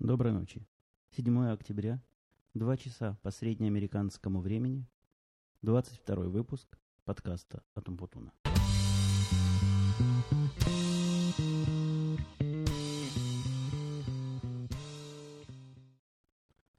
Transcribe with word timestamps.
Доброй 0.00 0.32
ночи. 0.32 0.66
7 1.12 1.46
октября, 1.46 2.02
2 2.54 2.76
часа 2.76 3.16
по 3.22 3.30
среднеамериканскому 3.30 4.40
времени, 4.40 4.86
22 5.62 6.16
выпуск 6.28 6.78
подкаста 7.04 7.62
от 7.74 7.88
Умпутуна. 7.88 8.32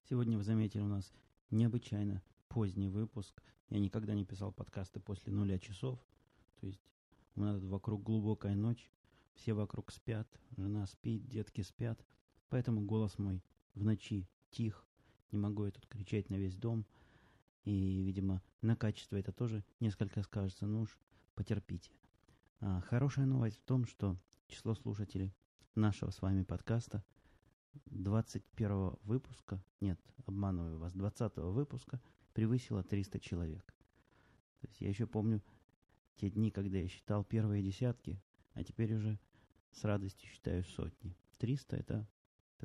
Сегодня 0.09 0.37
вы 0.37 0.43
заметили 0.43 0.81
у 0.81 0.87
нас 0.87 1.11
необычайно 1.51 2.21
поздний 2.49 2.89
выпуск. 2.89 3.41
Я 3.69 3.79
никогда 3.79 4.13
не 4.13 4.25
писал 4.25 4.51
подкасты 4.51 4.99
после 4.99 5.31
нуля 5.31 5.57
часов. 5.57 5.99
То 6.59 6.67
есть 6.67 6.81
у 7.35 7.41
нас 7.41 7.63
вокруг 7.63 8.03
глубокая 8.03 8.55
ночь, 8.55 8.91
все 9.35 9.53
вокруг 9.53 9.93
спят, 9.93 10.27
жена 10.57 10.85
спит, 10.85 11.25
детки 11.29 11.61
спят. 11.61 12.05
Поэтому 12.49 12.81
голос 12.81 13.17
мой 13.17 13.43
в 13.73 13.83
ночи 13.83 14.27
тих, 14.49 14.85
не 15.31 15.37
могу 15.37 15.65
я 15.65 15.71
тут 15.71 15.85
кричать 15.87 16.29
на 16.29 16.35
весь 16.35 16.55
дом. 16.55 16.85
И, 17.63 18.03
видимо, 18.03 18.41
на 18.61 18.75
качество 18.75 19.15
это 19.15 19.31
тоже 19.31 19.63
несколько 19.79 20.21
скажется, 20.21 20.67
ну 20.67 20.81
уж 20.81 20.99
потерпите. 21.33 21.91
А, 22.59 22.81
хорошая 22.81 23.25
новость 23.25 23.57
в 23.57 23.63
том, 23.63 23.85
что 23.85 24.17
число 24.47 24.75
слушателей 24.75 25.33
нашего 25.73 26.11
с 26.11 26.21
вами 26.21 26.43
подкаста 26.43 27.03
21 27.87 28.97
выпуска, 29.03 29.63
нет, 29.81 29.99
обманываю 30.25 30.77
вас, 30.79 30.93
20 30.93 31.37
выпуска 31.37 32.01
превысило 32.33 32.83
300 32.83 33.19
человек. 33.19 33.65
То 34.61 34.67
есть 34.67 34.81
я 34.81 34.89
еще 34.89 35.07
помню 35.07 35.41
те 36.15 36.29
дни, 36.29 36.51
когда 36.51 36.77
я 36.77 36.87
считал 36.87 37.23
первые 37.23 37.63
десятки, 37.63 38.21
а 38.53 38.63
теперь 38.63 38.93
уже 38.93 39.19
с 39.71 39.83
радостью 39.83 40.29
считаю 40.29 40.63
сотни. 40.63 41.15
300 41.39 41.75
это 41.75 42.07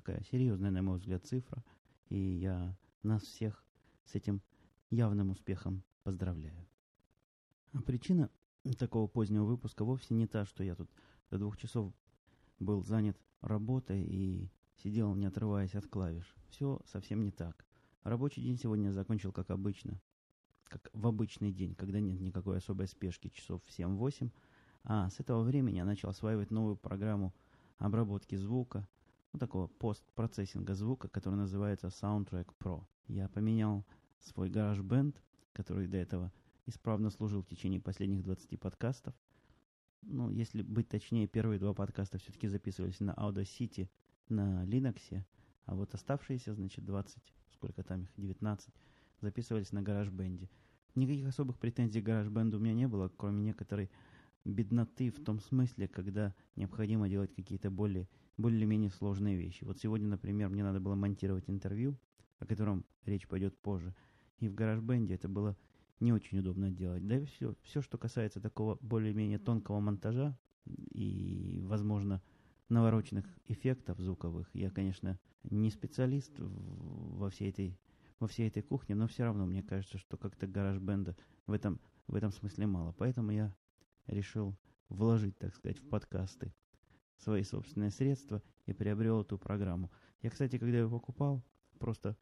такая 0.00 0.22
серьезная, 0.30 0.70
на 0.70 0.82
мой 0.82 0.98
взгляд, 0.98 1.24
цифра. 1.27 1.62
И 2.09 2.18
я 2.18 2.74
нас 3.02 3.22
всех 3.22 3.62
с 4.07 4.15
этим 4.15 4.40
явным 4.88 5.30
успехом 5.30 5.84
поздравляю. 6.02 6.66
А 7.73 7.82
причина 7.82 8.30
такого 8.79 9.07
позднего 9.07 9.45
выпуска 9.45 9.84
вовсе 9.84 10.15
не 10.15 10.26
та, 10.26 10.46
что 10.46 10.65
я 10.65 10.74
тут 10.74 10.90
до 11.30 11.38
двух 11.38 11.57
часов 11.59 11.92
был 12.59 12.82
занят 12.82 13.16
работой 13.42 14.02
и 14.02 14.51
сидел, 14.82 15.15
не 15.15 15.26
отрываясь 15.26 15.74
от 15.74 15.87
клавиш. 15.87 16.35
Все 16.48 16.80
совсем 16.87 17.23
не 17.23 17.30
так. 17.30 17.66
Рабочий 18.02 18.42
день 18.42 18.57
сегодня 18.57 18.90
закончил 18.92 19.32
как 19.32 19.51
обычно, 19.51 20.01
как 20.64 20.88
в 20.95 21.07
обычный 21.07 21.52
день, 21.52 21.74
когда 21.74 22.01
нет 22.01 22.20
никакой 22.20 22.57
особой 22.57 22.88
спешки, 22.88 23.29
часов 23.29 23.62
в 23.64 23.79
7-8. 23.79 24.30
А 24.85 25.10
с 25.10 25.20
этого 25.20 25.42
времени 25.42 25.76
я 25.76 25.85
начал 25.85 26.09
осваивать 26.09 26.51
новую 26.51 26.76
программу 26.76 27.35
обработки 27.79 28.35
звука, 28.37 28.88
ну, 29.32 29.38
такого 29.38 29.68
постпроцессинга 29.68 30.74
звука, 30.74 31.09
который 31.09 31.36
называется 31.36 31.88
Soundtrack 31.88 32.48
Pro. 32.59 32.84
Я 33.06 33.28
поменял 33.28 33.84
свой 34.20 34.50
GarageBand, 34.50 35.16
который 35.52 35.86
до 35.86 35.98
этого 35.98 36.32
исправно 36.66 37.10
служил 37.10 37.42
в 37.42 37.46
течение 37.46 37.80
последних 37.80 38.23
20 38.23 38.58
подкастов. 38.58 39.14
Ну, 40.02 40.30
если 40.30 40.62
быть 40.62 40.88
точнее, 40.88 41.28
первые 41.28 41.58
два 41.58 41.74
подкаста 41.74 42.18
все-таки 42.18 42.48
записывались 42.48 43.01
на 43.01 43.12
Audacity 43.12 43.88
на 44.28 44.64
Linux, 44.64 45.23
а 45.66 45.74
вот 45.74 45.95
оставшиеся, 45.95 46.54
значит, 46.54 46.84
20, 46.84 47.23
сколько 47.52 47.82
там 47.82 48.02
их, 48.02 48.10
19, 48.16 48.74
записывались 49.20 49.73
на 49.73 49.80
GarageBand. 49.80 50.48
Никаких 50.95 51.28
особых 51.28 51.58
претензий 51.58 52.01
к 52.01 52.08
GarageBand 52.08 52.56
у 52.56 52.58
меня 52.58 52.74
не 52.74 52.88
было, 52.88 53.08
кроме 53.16 53.42
некоторой 53.42 53.90
бедноты 54.45 55.10
в 55.10 55.23
том 55.23 55.38
смысле, 55.40 55.86
когда 55.86 56.34
необходимо 56.56 57.08
делать 57.08 57.34
какие-то 57.34 57.70
более, 57.70 58.08
более-менее 58.41 58.91
сложные 58.91 59.37
вещи. 59.37 59.65
Вот 59.65 59.79
сегодня, 59.79 60.09
например, 60.09 60.49
мне 60.49 60.63
надо 60.63 60.80
было 60.80 60.95
монтировать 60.95 61.49
интервью, 61.49 61.99
о 62.38 62.47
котором 62.47 62.85
речь 63.05 63.27
пойдет 63.29 63.57
позже. 63.59 63.95
И 64.38 64.49
в 64.49 64.55
GarageBand 64.55 65.12
это 65.12 65.28
было 65.28 65.56
не 66.00 66.12
очень 66.12 66.38
удобно 66.38 66.71
делать. 66.71 67.06
Да 67.06 67.19
и 67.19 67.25
все, 67.25 67.55
все, 67.62 67.82
что 67.82 67.98
касается 67.98 68.41
такого 68.41 68.78
более-менее 68.81 69.38
тонкого 69.38 69.81
монтажа 69.81 70.38
и, 70.66 71.62
возможно, 71.64 72.22
навороченных 72.69 73.26
эффектов 73.47 73.98
звуковых, 73.98 74.48
я, 74.54 74.70
конечно, 74.70 75.19
не 75.43 75.70
специалист 75.70 76.32
во 76.38 77.31
всей 77.31 77.50
этой 77.50 77.78
во 78.20 78.28
всей 78.28 78.48
этой 78.48 78.62
кухне, 78.62 78.94
но 78.94 79.09
все 79.09 79.25
равно 79.25 79.47
мне 79.47 79.62
кажется, 79.62 79.97
что 79.97 80.19
как-то 80.19 80.47
GarageBand 80.47 81.16
в 81.47 81.53
этом, 81.53 81.81
в 82.06 82.14
этом 82.14 82.31
смысле 82.31 82.66
мало. 82.66 82.93
Поэтому 82.93 83.31
я 83.31 83.54
решил 84.06 84.54
вложить, 84.91 85.38
так 85.38 85.54
сказать, 85.54 85.78
в 85.78 85.88
подкасты 85.88 86.53
свои 87.20 87.42
собственные 87.42 87.91
средства 87.91 88.42
и 88.66 88.72
приобрел 88.72 89.22
эту 89.22 89.38
программу. 89.38 89.91
Я, 90.22 90.31
кстати, 90.31 90.58
когда 90.58 90.78
ее 90.78 90.88
покупал, 90.88 91.44
просто 91.78 92.16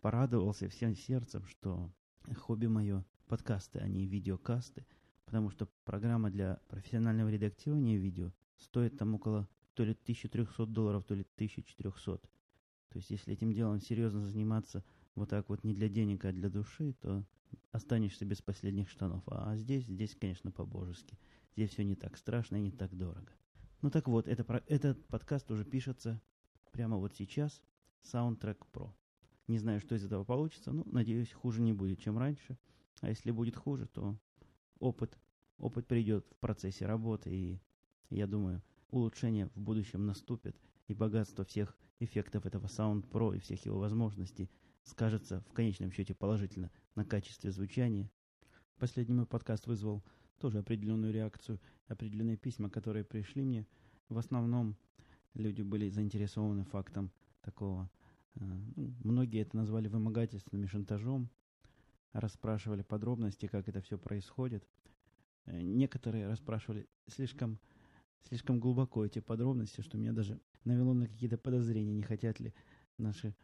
порадовался 0.00 0.68
всем 0.68 0.94
сердцем, 0.94 1.46
что 1.46 1.90
хобби 2.36 2.66
мое 2.66 3.04
подкасты, 3.26 3.78
а 3.78 3.88
не 3.88 4.06
видеокасты, 4.06 4.86
потому 5.24 5.50
что 5.50 5.68
программа 5.84 6.30
для 6.30 6.60
профессионального 6.68 7.28
редактирования 7.28 7.96
видео 7.96 8.32
стоит 8.56 8.98
там 8.98 9.14
около 9.14 9.48
то 9.74 9.84
ли 9.84 9.92
1300 9.92 10.66
долларов, 10.66 11.04
то 11.04 11.14
ли 11.14 11.22
1400. 11.36 12.18
То 12.18 12.98
есть, 12.98 13.10
если 13.10 13.32
этим 13.32 13.52
делом 13.52 13.80
серьезно 13.80 14.20
заниматься 14.20 14.84
вот 15.14 15.30
так 15.30 15.48
вот 15.48 15.64
не 15.64 15.72
для 15.72 15.88
денег, 15.88 16.24
а 16.24 16.32
для 16.32 16.50
души, 16.50 16.92
то 17.00 17.24
останешься 17.70 18.24
без 18.26 18.42
последних 18.42 18.90
штанов. 18.90 19.22
А 19.26 19.56
здесь, 19.56 19.86
здесь, 19.86 20.14
конечно, 20.14 20.50
по-божески. 20.50 21.18
Здесь 21.56 21.70
все 21.70 21.84
не 21.84 21.96
так 21.96 22.16
страшно 22.16 22.56
и 22.56 22.60
не 22.62 22.70
так 22.70 22.94
дорого. 22.94 23.32
Ну 23.82 23.90
так 23.90 24.06
вот, 24.06 24.28
это, 24.28 24.62
этот 24.68 25.04
подкаст 25.08 25.50
уже 25.50 25.64
пишется 25.64 26.22
прямо 26.70 26.98
вот 26.98 27.16
сейчас. 27.16 27.60
Soundtrack 28.04 28.58
Pro. 28.72 28.92
Не 29.48 29.58
знаю, 29.58 29.80
что 29.80 29.96
из 29.96 30.04
этого 30.04 30.22
получится, 30.22 30.72
но 30.72 30.84
надеюсь, 30.86 31.32
хуже 31.32 31.60
не 31.62 31.72
будет, 31.72 31.98
чем 31.98 32.16
раньше. 32.16 32.56
А 33.00 33.08
если 33.08 33.32
будет 33.32 33.56
хуже, 33.56 33.86
то 33.86 34.16
опыт, 34.78 35.18
опыт 35.58 35.88
придет 35.88 36.24
в 36.30 36.36
процессе 36.36 36.86
работы, 36.86 37.30
и 37.34 37.60
я 38.10 38.28
думаю, 38.28 38.62
улучшение 38.90 39.48
в 39.48 39.60
будущем 39.60 40.06
наступит, 40.06 40.56
и 40.86 40.94
богатство 40.94 41.44
всех 41.44 41.76
эффектов 41.98 42.46
этого 42.46 42.66
Sound 42.66 43.08
Pro 43.08 43.36
и 43.36 43.40
всех 43.40 43.66
его 43.66 43.80
возможностей 43.80 44.48
скажется 44.84 45.40
в 45.48 45.52
конечном 45.52 45.90
счете 45.90 46.14
положительно 46.14 46.70
на 46.94 47.04
качестве 47.04 47.50
звучания. 47.50 48.08
Последний 48.78 49.14
мой 49.14 49.26
подкаст 49.26 49.66
вызвал 49.66 50.04
тоже 50.42 50.58
определенную 50.58 51.12
реакцию, 51.12 51.60
определенные 51.86 52.36
письма, 52.36 52.68
которые 52.68 53.04
пришли 53.04 53.42
мне. 53.42 53.66
В 54.08 54.18
основном 54.18 54.76
люди 55.34 55.62
были 55.62 55.88
заинтересованы 55.88 56.64
фактом 56.64 57.10
такого. 57.40 57.90
Э, 58.34 58.40
ну, 58.76 58.94
многие 59.04 59.42
это 59.42 59.56
назвали 59.56 59.88
вымогательством 59.88 60.64
и 60.64 60.66
шантажом, 60.66 61.30
расспрашивали 62.12 62.82
подробности, 62.82 63.46
как 63.46 63.68
это 63.68 63.80
все 63.80 63.96
происходит. 63.96 64.66
Э, 65.46 65.60
некоторые 65.62 66.28
расспрашивали 66.28 66.88
слишком, 67.06 67.58
слишком 68.28 68.60
глубоко 68.60 69.06
эти 69.06 69.20
подробности, 69.20 69.80
что 69.80 69.96
меня 69.96 70.12
даже 70.12 70.40
навело 70.64 70.92
на 70.92 71.06
какие-то 71.06 71.38
подозрения, 71.38 71.94
не 71.94 72.02
хотят 72.02 72.40
ли 72.40 72.52
наши 72.98 73.34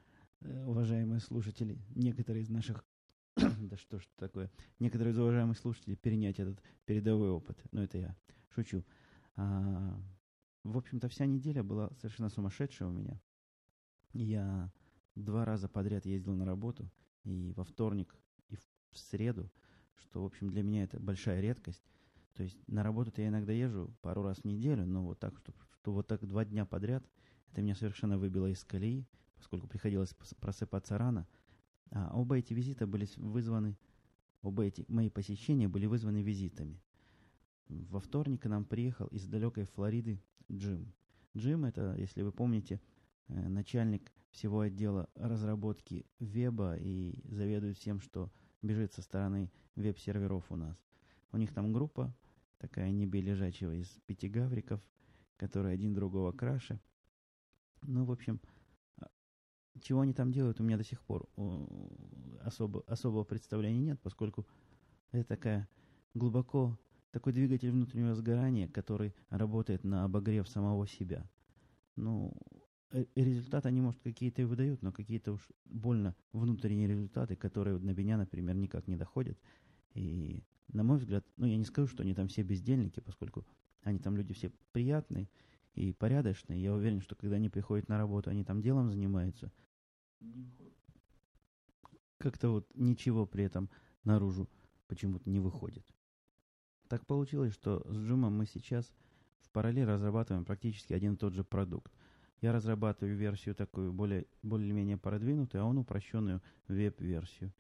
Э, 0.41 0.65
уважаемые 0.67 1.21
слушатели, 1.21 1.79
некоторые 1.95 2.43
из 2.43 2.49
наших, 2.49 2.85
да 3.61 3.77
что 3.77 3.99
ж 3.99 4.09
такое, 4.17 4.51
некоторые 4.79 5.13
из 5.13 5.19
уважаемых 5.19 5.59
слушателей 5.59 5.97
перенять 5.97 6.39
этот 6.39 6.63
передовой 6.85 7.31
опыт. 7.31 7.59
Но 7.73 7.83
это 7.83 7.99
я 7.99 8.17
шучу. 8.49 8.85
А, 9.37 10.01
в 10.65 10.77
общем-то, 10.77 11.09
вся 11.09 11.27
неделя 11.27 11.63
была 11.63 11.91
совершенно 12.01 12.29
сумасшедшая 12.29 12.89
у 12.89 12.93
меня. 12.93 13.21
Я 14.13 14.73
два 15.15 15.45
раза 15.45 15.69
подряд 15.69 16.07
ездил 16.07 16.35
на 16.35 16.45
работу, 16.45 16.91
и 17.25 17.53
во 17.57 17.65
вторник, 17.65 18.15
и 18.49 18.57
в 18.57 18.99
среду, 18.99 19.51
что, 19.97 20.23
в 20.23 20.27
общем, 20.27 20.51
для 20.51 20.63
меня 20.63 20.85
это 20.85 21.01
большая 21.01 21.41
редкость. 21.41 21.85
То 22.35 22.43
есть 22.43 22.57
на 22.69 22.83
работу-то 22.83 23.21
я 23.21 23.29
иногда 23.29 23.53
езжу 23.53 23.95
пару 24.01 24.23
раз 24.23 24.39
в 24.39 24.45
неделю, 24.45 24.87
но 24.87 25.05
вот 25.05 25.19
так, 25.19 25.37
что, 25.39 25.53
что 25.71 25.93
вот 25.93 26.07
так 26.07 26.27
два 26.27 26.45
дня 26.45 26.65
подряд, 26.65 27.05
это 27.51 27.63
меня 27.63 27.75
совершенно 27.75 28.19
выбило 28.19 28.47
из 28.47 28.65
колеи 28.65 29.07
поскольку 29.39 29.67
приходилось 29.67 30.15
просыпаться 30.41 30.99
рано. 30.99 31.27
А 31.91 32.11
оба 32.15 32.39
эти 32.39 32.53
визита 32.53 32.87
были 32.87 33.09
вызваны, 33.17 33.77
оба 34.43 34.65
эти 34.65 34.85
мои 34.89 35.09
посещения 35.09 35.69
были 35.69 35.87
вызваны 35.87 36.23
визитами. 36.23 36.81
Во 37.69 38.01
вторник 38.01 38.43
к 38.43 38.49
нам 38.49 38.65
приехал 38.65 39.07
из 39.09 39.27
далекой 39.27 39.65
Флориды 39.65 40.21
Джим. 40.51 40.93
Джим 41.37 41.65
это, 41.65 41.95
если 41.99 42.23
вы 42.23 42.33
помните, 42.33 42.81
э, 43.29 43.49
начальник 43.49 44.11
всего 44.31 44.61
отдела 44.61 45.09
разработки 45.15 46.07
веба 46.19 46.77
и 46.77 47.21
заведует 47.25 47.77
всем, 47.77 48.01
что 48.01 48.31
бежит 48.63 48.93
со 48.93 49.03
стороны 49.03 49.51
веб-серверов 49.75 50.51
у 50.51 50.57
нас. 50.57 50.77
У 51.33 51.37
них 51.37 51.53
там 51.53 51.73
группа, 51.73 52.15
такая 52.59 52.91
небе 52.91 53.21
лежачего 53.21 53.73
из 53.73 53.89
пяти 54.07 54.29
гавриков, 54.29 54.81
которые 55.37 55.75
один 55.75 55.95
другого 55.95 56.33
краше. 56.33 56.81
Ну, 57.83 58.05
в 58.05 58.11
общем, 58.11 58.41
чего 59.83 60.01
они 60.01 60.13
там 60.13 60.33
делают, 60.33 60.61
у 60.61 60.65
меня 60.65 60.77
до 60.77 60.85
сих 60.85 61.01
пор 61.03 61.29
особо, 62.41 62.83
особого 62.87 63.25
представления 63.25 63.81
нет, 63.81 64.01
поскольку 64.03 64.47
это 65.13 65.25
такая 65.25 65.69
глубоко 66.15 66.79
такой 67.11 67.33
двигатель 67.33 67.71
внутреннего 67.71 68.15
сгорания, 68.15 68.69
который 68.69 69.15
работает 69.31 69.85
на 69.85 70.05
обогрев 70.05 70.49
самого 70.49 70.87
себя. 70.87 71.29
Ну, 71.97 72.33
э, 72.91 73.07
результаты 73.15 73.69
они, 73.69 73.81
может, 73.81 74.01
какие-то 74.03 74.43
и 74.43 74.45
выдают, 74.45 74.83
но 74.83 74.93
какие-то 74.93 75.33
уж 75.33 75.49
больно 75.65 76.15
внутренние 76.33 76.87
результаты, 76.87 77.37
которые 77.37 77.79
на 77.79 77.91
меня, 77.91 78.19
например, 78.19 78.57
никак 78.57 78.87
не 78.87 78.97
доходят. 78.97 79.39
И, 79.95 80.43
на 80.69 80.83
мой 80.85 80.99
взгляд, 80.99 81.25
ну, 81.37 81.47
я 81.47 81.57
не 81.57 81.65
скажу, 81.65 81.89
что 81.89 82.03
они 82.03 82.15
там 82.15 82.29
все 82.29 82.43
бездельники, 82.43 83.01
поскольку 83.01 83.47
они 83.83 83.99
там 83.99 84.17
люди 84.17 84.35
все 84.35 84.53
приятные 84.73 85.29
и 85.75 85.93
порядочные. 85.93 86.63
Я 86.63 86.75
уверен, 86.75 87.01
что 87.01 87.15
когда 87.15 87.37
они 87.37 87.49
приходят 87.49 87.89
на 87.89 87.99
работу, 87.99 88.31
они 88.31 88.45
там 88.45 88.61
делом 88.61 88.91
занимаются. 88.91 89.51
Как-то 92.19 92.51
вот 92.51 92.69
ничего 92.75 93.27
при 93.27 93.45
этом 93.45 93.71
наружу 94.05 94.49
почему-то 94.89 95.29
не 95.31 95.41
выходит. 95.41 95.87
Так 96.89 97.07
получилось, 97.07 97.53
что 97.53 97.85
с 97.87 97.97
Джумом 97.97 98.37
мы 98.37 98.47
сейчас 98.47 98.93
в 99.41 99.51
параллель 99.51 99.85
разрабатываем 99.85 100.45
практически 100.45 100.93
один 100.95 101.15
и 101.15 101.17
тот 101.17 101.35
же 101.35 101.45
продукт. 101.45 101.93
Я 102.41 102.53
разрабатываю 102.53 103.17
версию 103.17 103.55
такую 103.55 103.93
более, 103.93 104.27
более-менее 104.43 104.97
продвинутую, 104.97 105.63
а 105.63 105.67
он 105.67 105.79
упрощенную 105.79 106.41
веб-версию. 106.69 107.53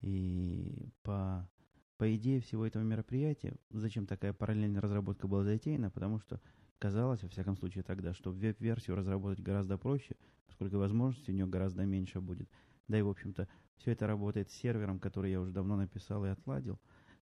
И 0.00 0.88
по, 1.02 1.48
по 1.96 2.14
идее 2.14 2.40
всего 2.40 2.66
этого 2.66 2.82
мероприятия, 2.82 3.56
зачем 3.70 4.06
такая 4.06 4.32
параллельная 4.32 4.80
разработка 4.80 5.26
была 5.28 5.44
затеяна, 5.44 5.90
потому 5.90 6.18
что 6.18 6.40
казалось, 6.78 7.22
во 7.22 7.28
всяком 7.28 7.56
случае 7.56 7.84
тогда, 7.84 8.14
что 8.14 8.32
веб-версию 8.32 8.96
разработать 8.96 9.40
гораздо 9.40 9.78
проще, 9.78 10.15
поскольку 10.56 10.78
возможностей 10.78 11.32
у 11.32 11.34
нее 11.34 11.46
гораздо 11.46 11.84
меньше 11.84 12.20
будет. 12.20 12.48
Да 12.88 12.98
и, 12.98 13.02
в 13.02 13.08
общем-то, 13.08 13.46
все 13.76 13.92
это 13.92 14.06
работает 14.06 14.50
с 14.50 14.54
сервером, 14.54 14.98
который 14.98 15.30
я 15.30 15.40
уже 15.40 15.52
давно 15.52 15.76
написал 15.76 16.24
и 16.24 16.30
отладил. 16.30 16.80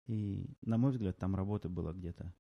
И, 0.06 0.50
на 0.62 0.78
мой 0.78 0.92
взгляд, 0.92 1.18
там 1.18 1.34
работы 1.34 1.70
было 1.70 1.94
где-то 1.94 2.34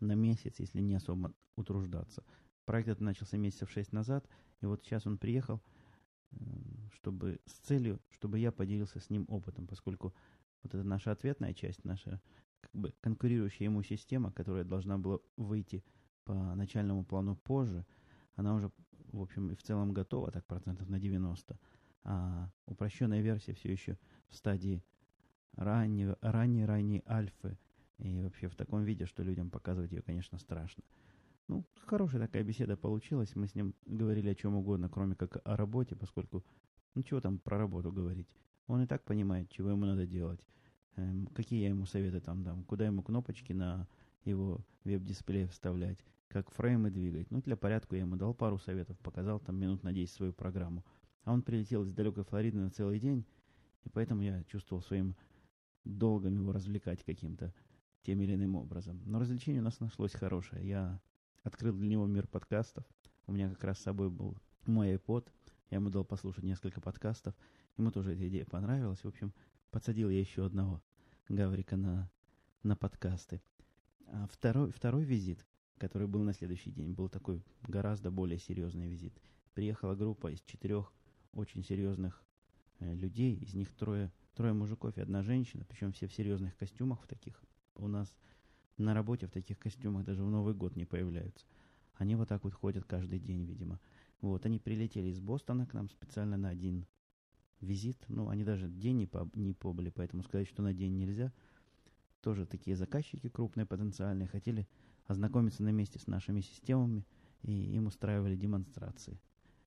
на 0.00 0.14
месяц, 0.14 0.58
если 0.58 0.80
не 0.80 0.94
особо 0.94 1.34
утруждаться. 1.56 2.24
Проект 2.64 2.88
этот 2.88 3.02
начался 3.02 3.36
месяцев 3.36 3.70
шесть 3.70 3.92
назад, 3.92 4.26
и 4.62 4.66
вот 4.66 4.82
сейчас 4.84 5.06
он 5.06 5.18
приехал, 5.18 5.60
чтобы 6.94 7.38
с 7.44 7.52
целью, 7.52 8.00
чтобы 8.08 8.38
я 8.38 8.52
поделился 8.52 9.00
с 9.00 9.10
ним 9.10 9.26
опытом, 9.28 9.66
поскольку 9.66 10.14
вот 10.62 10.74
это 10.74 10.82
наша 10.82 11.10
ответная 11.10 11.52
часть, 11.52 11.84
наша 11.84 12.22
как 12.60 12.72
бы 12.72 12.94
конкурирующая 13.02 13.66
ему 13.66 13.82
система, 13.82 14.32
которая 14.32 14.64
должна 14.64 14.96
была 14.96 15.18
выйти 15.36 15.84
по 16.24 16.54
начальному 16.54 17.04
плану 17.04 17.36
позже, 17.36 17.84
она 18.36 18.54
уже, 18.54 18.70
в 19.12 19.20
общем, 19.20 19.50
и 19.50 19.54
в 19.54 19.62
целом 19.62 19.92
готова, 19.92 20.30
так 20.30 20.44
процентов 20.46 20.88
на 20.88 20.98
90. 20.98 21.58
А 22.04 22.50
упрощенная 22.66 23.20
версия 23.20 23.54
все 23.54 23.70
еще 23.70 23.98
в 24.28 24.34
стадии 24.34 24.82
ранней, 25.56 26.14
ранней, 26.20 26.64
ранней 26.64 27.02
альфы. 27.06 27.58
И 27.98 28.22
вообще 28.22 28.48
в 28.48 28.56
таком 28.56 28.82
виде, 28.82 29.06
что 29.06 29.22
людям 29.22 29.50
показывать 29.50 29.92
ее, 29.92 30.02
конечно, 30.02 30.38
страшно. 30.38 30.82
Ну, 31.48 31.64
хорошая 31.86 32.20
такая 32.20 32.42
беседа 32.42 32.76
получилась. 32.76 33.36
Мы 33.36 33.46
с 33.46 33.54
ним 33.54 33.74
говорили 33.86 34.30
о 34.30 34.34
чем 34.34 34.56
угодно, 34.56 34.88
кроме 34.88 35.14
как 35.14 35.40
о 35.44 35.56
работе, 35.56 35.94
поскольку, 35.94 36.44
ну, 36.94 37.02
чего 37.02 37.20
там 37.20 37.38
про 37.38 37.58
работу 37.58 37.92
говорить. 37.92 38.34
Он 38.66 38.82
и 38.82 38.86
так 38.86 39.04
понимает, 39.04 39.50
чего 39.50 39.70
ему 39.70 39.84
надо 39.84 40.06
делать. 40.06 40.46
Эм, 40.96 41.26
какие 41.28 41.62
я 41.62 41.68
ему 41.68 41.86
советы 41.86 42.20
там 42.20 42.42
дам. 42.42 42.64
Куда 42.64 42.86
ему 42.86 43.02
кнопочки 43.02 43.52
на 43.52 43.86
его 44.24 44.60
веб-дисплей 44.84 45.46
вставлять. 45.46 45.98
Как 46.28 46.50
фреймы 46.50 46.90
двигать. 46.90 47.30
Ну, 47.30 47.42
для 47.42 47.56
порядка 47.56 47.96
я 47.96 48.02
ему 48.02 48.16
дал 48.16 48.34
пару 48.34 48.58
советов. 48.58 48.98
Показал 49.00 49.38
там 49.38 49.56
минут 49.56 49.82
на 49.82 49.92
10 49.92 50.14
свою 50.14 50.32
программу. 50.32 50.84
А 51.24 51.32
он 51.32 51.42
прилетел 51.42 51.84
из 51.84 51.92
далекой 51.92 52.24
Флориды 52.24 52.58
на 52.58 52.70
целый 52.70 52.98
день. 52.98 53.26
И 53.84 53.88
поэтому 53.88 54.22
я 54.22 54.42
чувствовал 54.44 54.82
своим 54.82 55.14
долгом 55.84 56.36
его 56.36 56.52
развлекать 56.52 57.04
каким-то 57.04 57.52
тем 58.02 58.20
или 58.20 58.34
иным 58.34 58.56
образом. 58.56 59.02
Но 59.04 59.18
развлечение 59.18 59.60
у 59.60 59.64
нас 59.64 59.80
нашлось 59.80 60.12
хорошее. 60.12 60.66
Я 60.66 61.00
открыл 61.42 61.74
для 61.76 61.88
него 61.88 62.06
мир 62.06 62.26
подкастов. 62.26 62.84
У 63.26 63.32
меня 63.32 63.50
как 63.50 63.62
раз 63.64 63.78
с 63.78 63.82
собой 63.82 64.10
был 64.10 64.36
мой 64.66 64.94
iPod. 64.94 65.28
Я 65.70 65.76
ему 65.76 65.90
дал 65.90 66.04
послушать 66.04 66.44
несколько 66.44 66.80
подкастов. 66.80 67.34
Ему 67.76 67.90
тоже 67.90 68.14
эта 68.14 68.28
идея 68.28 68.44
понравилась. 68.44 69.02
В 69.04 69.08
общем, 69.08 69.32
подсадил 69.70 70.10
я 70.10 70.20
еще 70.20 70.46
одного 70.46 70.82
Гаврика 71.28 71.76
на, 71.76 72.10
на 72.62 72.76
подкасты. 72.76 73.40
А 74.12 74.26
второй, 74.28 74.70
второй 74.70 75.04
визит, 75.04 75.44
который 75.78 76.06
был 76.06 76.22
на 76.22 76.32
следующий 76.32 76.70
день, 76.70 76.92
был 76.92 77.08
такой 77.08 77.42
гораздо 77.66 78.10
более 78.10 78.38
серьезный 78.38 78.88
визит. 78.88 79.20
Приехала 79.54 79.94
группа 79.94 80.30
из 80.30 80.40
четырех 80.42 80.92
очень 81.32 81.64
серьезных 81.64 82.24
э, 82.78 82.94
людей. 82.94 83.34
Из 83.34 83.54
них 83.54 83.74
трое 83.74 84.12
Трое 84.34 84.54
мужиков 84.54 84.96
и 84.96 85.00
одна 85.02 85.22
женщина, 85.22 85.64
причем 85.68 85.92
все 85.92 86.06
в 86.06 86.14
серьезных 86.14 86.56
костюмах 86.56 87.02
в 87.02 87.06
таких. 87.06 87.42
У 87.74 87.86
нас 87.86 88.16
на 88.78 88.94
работе 88.94 89.26
в 89.26 89.30
таких 89.30 89.58
костюмах 89.58 90.04
даже 90.04 90.24
в 90.24 90.30
Новый 90.30 90.54
год 90.54 90.74
не 90.74 90.86
появляются. 90.86 91.46
Они 91.96 92.16
вот 92.16 92.28
так 92.28 92.42
вот 92.44 92.54
ходят 92.54 92.84
каждый 92.84 93.20
день, 93.20 93.44
видимо. 93.44 93.78
Вот, 94.22 94.46
они 94.46 94.58
прилетели 94.58 95.08
из 95.08 95.20
Бостона 95.20 95.66
к 95.66 95.74
нам 95.74 95.90
специально 95.90 96.38
на 96.38 96.48
один 96.48 96.86
визит. 97.60 98.02
Ну, 98.08 98.30
они 98.30 98.42
даже 98.42 98.68
день 98.68 98.96
не, 98.96 99.06
по, 99.06 99.28
не 99.34 99.52
побыли, 99.52 99.90
поэтому 99.90 100.22
сказать, 100.22 100.48
что 100.48 100.62
на 100.62 100.72
день 100.72 100.96
нельзя. 100.96 101.30
Тоже 102.22 102.46
такие 102.46 102.76
заказчики 102.76 103.28
крупные, 103.28 103.66
потенциальные, 103.66 104.28
хотели 104.28 104.68
ознакомиться 105.06 105.64
на 105.64 105.70
месте 105.70 105.98
с 105.98 106.06
нашими 106.06 106.40
системами, 106.40 107.04
и 107.42 107.74
им 107.74 107.86
устраивали 107.86 108.36
демонстрации. 108.36 109.20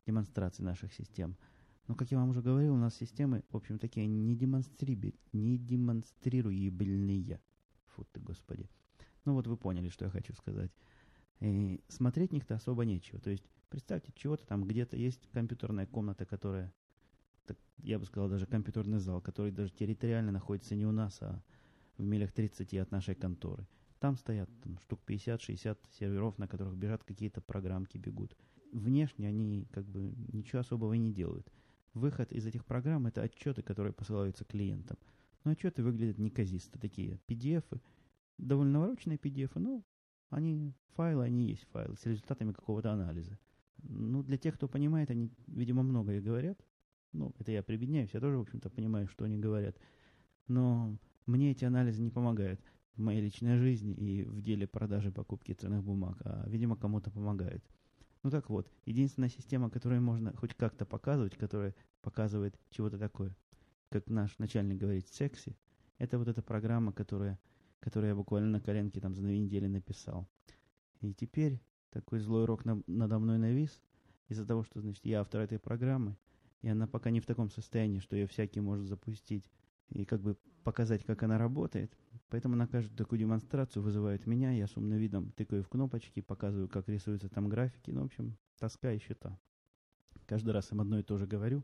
Демонстрации 0.07 0.63
наших 0.63 0.93
систем. 0.93 1.35
Но, 1.87 1.95
как 1.95 2.11
я 2.11 2.17
вам 2.17 2.29
уже 2.29 2.41
говорил, 2.41 2.73
у 2.73 2.77
нас 2.77 2.95
системы, 2.95 3.43
в 3.49 3.57
общем, 3.57 3.77
такие 3.77 4.07
не, 4.07 4.35
демонстриби, 4.35 5.15
не 5.33 5.57
демонстрируемые. 5.57 7.41
Фу 7.87 8.05
ты, 8.13 8.21
господи. 8.21 8.69
Ну 9.25 9.33
вот 9.33 9.47
вы 9.47 9.57
поняли, 9.57 9.89
что 9.89 10.05
я 10.05 10.11
хочу 10.11 10.33
сказать. 10.33 10.71
И 11.41 11.83
смотреть 11.89 12.31
них-то 12.31 12.55
особо 12.55 12.85
нечего. 12.85 13.19
То 13.19 13.31
есть, 13.31 13.43
представьте, 13.69 14.13
чего-то 14.15 14.47
там 14.47 14.63
где-то 14.63 14.95
есть 14.95 15.27
компьютерная 15.31 15.87
комната, 15.87 16.25
которая, 16.25 16.73
так, 17.45 17.57
я 17.79 17.99
бы 17.99 18.05
сказал, 18.05 18.29
даже 18.29 18.45
компьютерный 18.45 18.99
зал, 18.99 19.21
который 19.21 19.51
даже 19.51 19.73
территориально 19.73 20.31
находится 20.31 20.73
не 20.73 20.85
у 20.85 20.93
нас, 20.93 21.21
а 21.21 21.43
в 21.97 22.03
милях 22.03 22.31
30 22.31 22.73
от 22.75 22.91
нашей 22.91 23.15
конторы. 23.15 23.67
Там 23.99 24.17
стоят 24.17 24.49
там, 24.61 24.77
штук 24.79 25.01
50-60 25.07 25.77
серверов, 25.91 26.37
на 26.37 26.47
которых 26.47 26.75
бежат 26.75 27.03
какие-то 27.03 27.41
программки, 27.41 27.97
бегут. 27.97 28.35
Внешне 28.71 29.27
они 29.27 29.67
как 29.71 29.85
бы 29.85 30.13
ничего 30.33 30.59
особого 30.59 30.93
и 30.93 30.97
не 30.97 31.13
делают. 31.13 31.51
Выход 31.93 32.31
из 32.33 32.45
этих 32.45 32.65
программ– 32.65 33.07
это 33.07 33.21
отчеты, 33.21 33.61
которые 33.61 33.93
посылаются 33.93 34.43
клиентам. 34.43 34.97
Но 35.43 35.51
отчеты 35.51 35.81
выглядят 35.81 36.17
неказисто. 36.17 36.77
Такие 36.77 37.19
PDF, 37.27 37.63
довольно 38.37 38.73
навороченные 38.73 39.17
PDF, 39.17 39.51
но 39.55 39.83
они 40.29 40.73
файлы, 40.95 41.23
они 41.23 41.47
есть 41.47 41.63
файлы 41.71 41.95
с 41.95 42.05
результатами 42.05 42.51
какого-то 42.51 42.91
анализа. 42.91 43.39
Ну, 43.77 44.23
для 44.23 44.37
тех, 44.37 44.55
кто 44.55 44.67
понимает, 44.67 45.09
они, 45.09 45.31
видимо, 45.47 45.83
многое 45.83 46.21
говорят. 46.21 46.59
Ну, 47.13 47.33
это 47.39 47.51
я 47.51 47.63
прибедняюсь, 47.63 48.13
я 48.13 48.19
тоже, 48.19 48.37
в 48.37 48.41
общем-то, 48.41 48.69
понимаю, 48.69 49.07
что 49.07 49.23
они 49.23 49.37
говорят. 49.37 49.77
Но 50.47 50.97
мне 51.25 51.51
эти 51.51 51.65
анализы 51.65 52.01
не 52.01 52.11
помогают 52.11 52.61
в 52.95 53.01
моей 53.01 53.21
личной 53.21 53.57
жизни 53.57 53.93
и 53.93 54.23
в 54.23 54.41
деле 54.41 54.67
продажи 54.67 55.11
покупки 55.11 55.53
ценных 55.53 55.83
бумаг, 55.83 56.17
а, 56.21 56.47
видимо, 56.47 56.75
кому-то 56.75 57.11
помогают. 57.11 57.63
Ну 58.23 58.31
так 58.31 58.49
вот, 58.49 58.71
единственная 58.85 59.29
система, 59.29 59.69
которую 59.69 60.01
можно 60.01 60.35
хоть 60.35 60.53
как-то 60.55 60.85
показывать, 60.85 61.35
которая 61.35 61.75
показывает 62.01 62.59
чего-то 62.69 62.97
такое, 62.97 63.35
как 63.89 64.07
наш 64.07 64.37
начальник 64.39 64.77
говорит, 64.77 65.07
секси, 65.07 65.57
это 65.97 66.17
вот 66.17 66.27
эта 66.27 66.41
программа, 66.41 66.91
которая, 66.91 67.39
которую 67.79 68.09
я 68.09 68.15
буквально 68.15 68.49
на 68.49 68.61
коленке 68.61 68.99
там 68.99 69.13
за 69.15 69.21
две 69.21 69.37
недели 69.39 69.67
написал. 69.67 70.27
И 71.01 71.13
теперь 71.13 71.61
такой 71.91 72.19
злой 72.19 72.45
рок 72.45 72.65
на, 72.65 72.81
надо 72.87 73.19
мной 73.19 73.37
навис 73.37 73.81
из-за 74.27 74.45
того, 74.45 74.63
что, 74.63 74.81
значит, 74.81 75.05
я 75.05 75.21
автор 75.21 75.41
этой 75.41 75.59
программы, 75.59 76.17
и 76.61 76.67
она 76.67 76.87
пока 76.87 77.11
не 77.11 77.19
в 77.19 77.25
таком 77.25 77.49
состоянии, 77.49 77.99
что 77.99 78.15
ее 78.15 78.27
всякий 78.27 78.59
может 78.59 78.87
запустить 78.87 79.49
и 79.89 80.05
как 80.05 80.21
бы 80.21 80.37
показать, 80.63 81.03
как 81.03 81.23
она 81.23 81.37
работает. 81.37 81.95
Поэтому 82.29 82.55
на 82.55 82.67
каждую 82.67 82.97
такую 82.97 83.19
демонстрацию 83.19 83.83
вызывают 83.83 84.25
меня, 84.25 84.51
я 84.51 84.67
с 84.67 84.75
умным 84.77 84.97
видом 84.97 85.31
тыкаю 85.31 85.63
в 85.63 85.69
кнопочки, 85.69 86.21
показываю, 86.21 86.67
как 86.67 86.89
рисуются 86.89 87.29
там 87.29 87.47
графики. 87.49 87.91
Ну, 87.91 88.01
в 88.01 88.05
общем, 88.05 88.37
тоска 88.57 88.91
и 88.91 88.99
счета. 88.99 89.39
Каждый 90.25 90.51
раз 90.51 90.71
им 90.71 90.81
одно 90.81 90.99
и 90.99 91.03
то 91.03 91.17
же 91.17 91.27
говорю. 91.27 91.63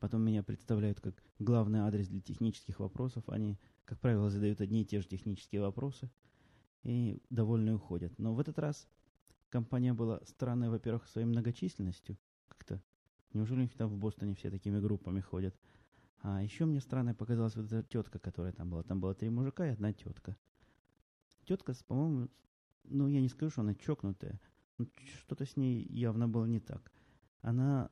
Потом 0.00 0.22
меня 0.22 0.42
представляют 0.42 1.00
как 1.00 1.14
главный 1.38 1.80
адрес 1.80 2.08
для 2.08 2.20
технических 2.20 2.80
вопросов. 2.80 3.24
Они, 3.28 3.58
как 3.84 4.00
правило, 4.00 4.28
задают 4.28 4.60
одни 4.60 4.82
и 4.82 4.84
те 4.84 5.00
же 5.00 5.06
технические 5.06 5.60
вопросы 5.62 6.10
и 6.82 7.22
довольно 7.30 7.76
уходят. 7.76 8.18
Но 8.18 8.34
в 8.34 8.40
этот 8.40 8.58
раз 8.58 8.86
компания 9.48 9.94
была 9.94 10.20
странной, 10.24 10.68
во-первых, 10.68 11.06
своей 11.08 11.26
многочисленностью. 11.26 12.18
Как-то 12.48 12.82
неужели 13.32 13.60
у 13.60 13.62
них 13.62 13.74
там 13.74 13.88
в 13.88 13.96
Бостоне 13.96 14.34
все 14.34 14.50
такими 14.50 14.80
группами 14.80 15.20
ходят? 15.20 15.56
А 16.26 16.42
еще 16.42 16.64
мне 16.64 16.80
странной 16.80 17.12
показалась 17.12 17.54
вот 17.54 17.66
эта 17.66 17.82
тетка, 17.82 18.18
которая 18.18 18.54
там 18.54 18.70
была. 18.70 18.82
Там 18.82 18.98
было 18.98 19.14
три 19.14 19.28
мужика 19.28 19.66
и 19.66 19.72
одна 19.72 19.92
тетка. 19.92 20.34
Тетка, 21.44 21.74
по-моему, 21.86 22.30
ну, 22.84 23.08
я 23.08 23.20
не 23.20 23.28
скажу, 23.28 23.50
что 23.50 23.60
она 23.60 23.74
чокнутая. 23.74 24.40
Но 24.78 24.86
что-то 25.18 25.44
с 25.44 25.58
ней 25.58 25.86
явно 25.90 26.26
было 26.26 26.46
не 26.46 26.60
так. 26.60 26.90
Она, 27.42 27.90